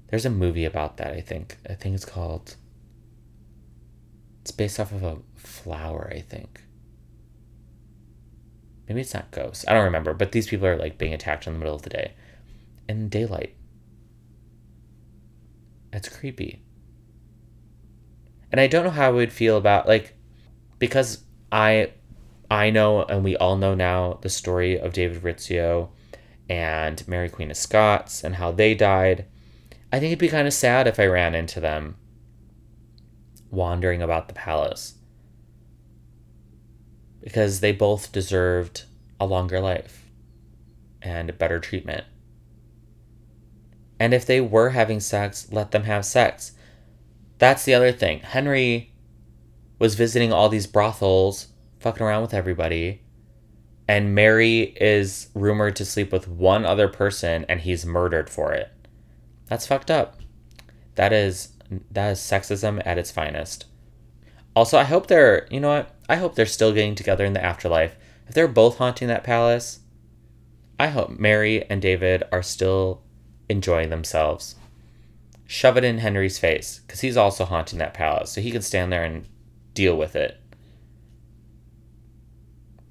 [0.09, 1.57] There's a movie about that, I think.
[1.67, 2.55] I think it's called.
[4.41, 6.61] It's based off of a flower, I think.
[8.87, 9.65] Maybe it's not ghosts.
[9.67, 10.13] I don't remember.
[10.13, 12.13] But these people are like being attacked in the middle of the day
[12.87, 13.55] in daylight.
[15.91, 16.61] It's creepy.
[18.53, 20.15] And I don't know how I would feel about like
[20.77, 21.91] because I
[22.51, 25.89] I know and we all know now the story of David Rizzio
[26.47, 29.25] and Mary Queen of Scots and how they died.
[29.91, 31.95] I think it'd be kind of sad if I ran into them
[33.49, 34.95] wandering about the palace
[37.23, 38.83] because they both deserved
[39.19, 40.05] a longer life
[41.01, 42.05] and better treatment.
[43.99, 46.51] And if they were having sex, let them have sex.
[47.43, 48.19] That's the other thing.
[48.21, 48.93] Henry
[49.77, 51.49] was visiting all these brothels,
[51.81, 53.01] fucking around with everybody.
[53.85, 58.71] And Mary is rumored to sleep with one other person and he's murdered for it.
[59.47, 60.21] That's fucked up.
[60.95, 61.49] That is
[61.91, 63.65] that is sexism at its finest.
[64.55, 65.93] Also, I hope they're, you know what?
[66.07, 67.97] I hope they're still getting together in the afterlife.
[68.25, 69.81] If they're both haunting that palace,
[70.79, 73.03] I hope Mary and David are still
[73.49, 74.55] enjoying themselves.
[75.53, 78.91] Shove it in Henry's face, because he's also haunting that palace, so he can stand
[78.91, 79.27] there and
[79.75, 80.41] deal with it.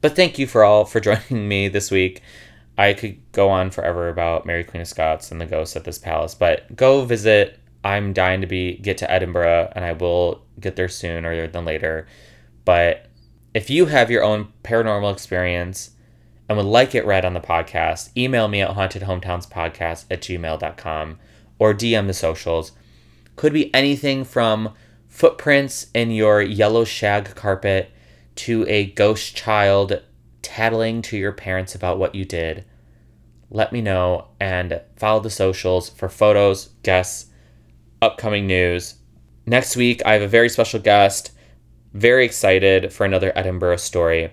[0.00, 2.22] But thank you for all for joining me this week.
[2.78, 5.98] I could go on forever about Mary Queen of Scots and the ghosts at this
[5.98, 7.58] palace, but go visit.
[7.82, 11.64] I'm dying to be get to Edinburgh, and I will get there soon or than
[11.64, 12.06] later.
[12.64, 13.06] But
[13.54, 15.96] if you have your own paranormal experience
[16.48, 21.18] and would like it read on the podcast, email me at hauntedhometownspodcast at gmail.com
[21.62, 22.72] or DM the socials.
[23.36, 24.74] Could be anything from
[25.06, 27.92] footprints in your yellow shag carpet
[28.34, 30.02] to a ghost child
[30.42, 32.64] tattling to your parents about what you did.
[33.48, 37.30] Let me know and follow the socials for photos, guests,
[38.00, 38.96] upcoming news.
[39.46, 41.30] Next week, I have a very special guest.
[41.94, 44.32] Very excited for another Edinburgh story.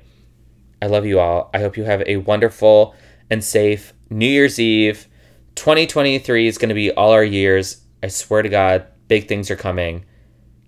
[0.81, 1.51] I love you all.
[1.53, 2.95] I hope you have a wonderful
[3.29, 5.07] and safe New Year's Eve.
[5.55, 7.83] 2023 is going to be all our years.
[8.01, 10.05] I swear to God, big things are coming.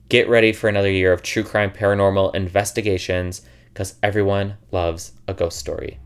[0.10, 3.42] Get ready for another year of true crime paranormal investigations
[3.74, 6.00] because everyone loves a ghost story.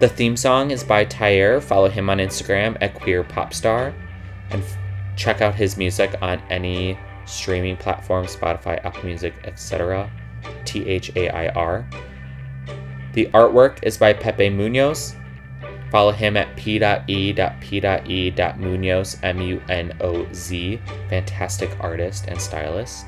[0.00, 1.60] The theme song is by Thair.
[1.60, 3.94] Follow him on Instagram at queerpopstar
[4.50, 4.76] and f-
[5.16, 10.10] check out his music on any streaming platform Spotify, Apple Music, etc.
[10.64, 11.88] T H A I R.
[13.14, 15.14] The artwork is by Pepe Munoz.
[15.90, 16.98] Follow him at p.e.p.e.munoz,
[19.22, 20.80] M U N O Z.
[21.08, 23.06] Fantastic artist and stylist.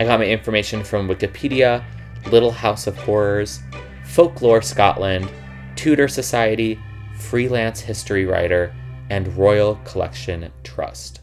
[0.00, 1.84] I got my information from Wikipedia,
[2.32, 3.60] Little House of Horrors,
[4.04, 5.30] Folklore Scotland,
[5.76, 6.80] Tudor Society,
[7.16, 8.74] Freelance History Writer,
[9.10, 11.20] and Royal Collection Trust.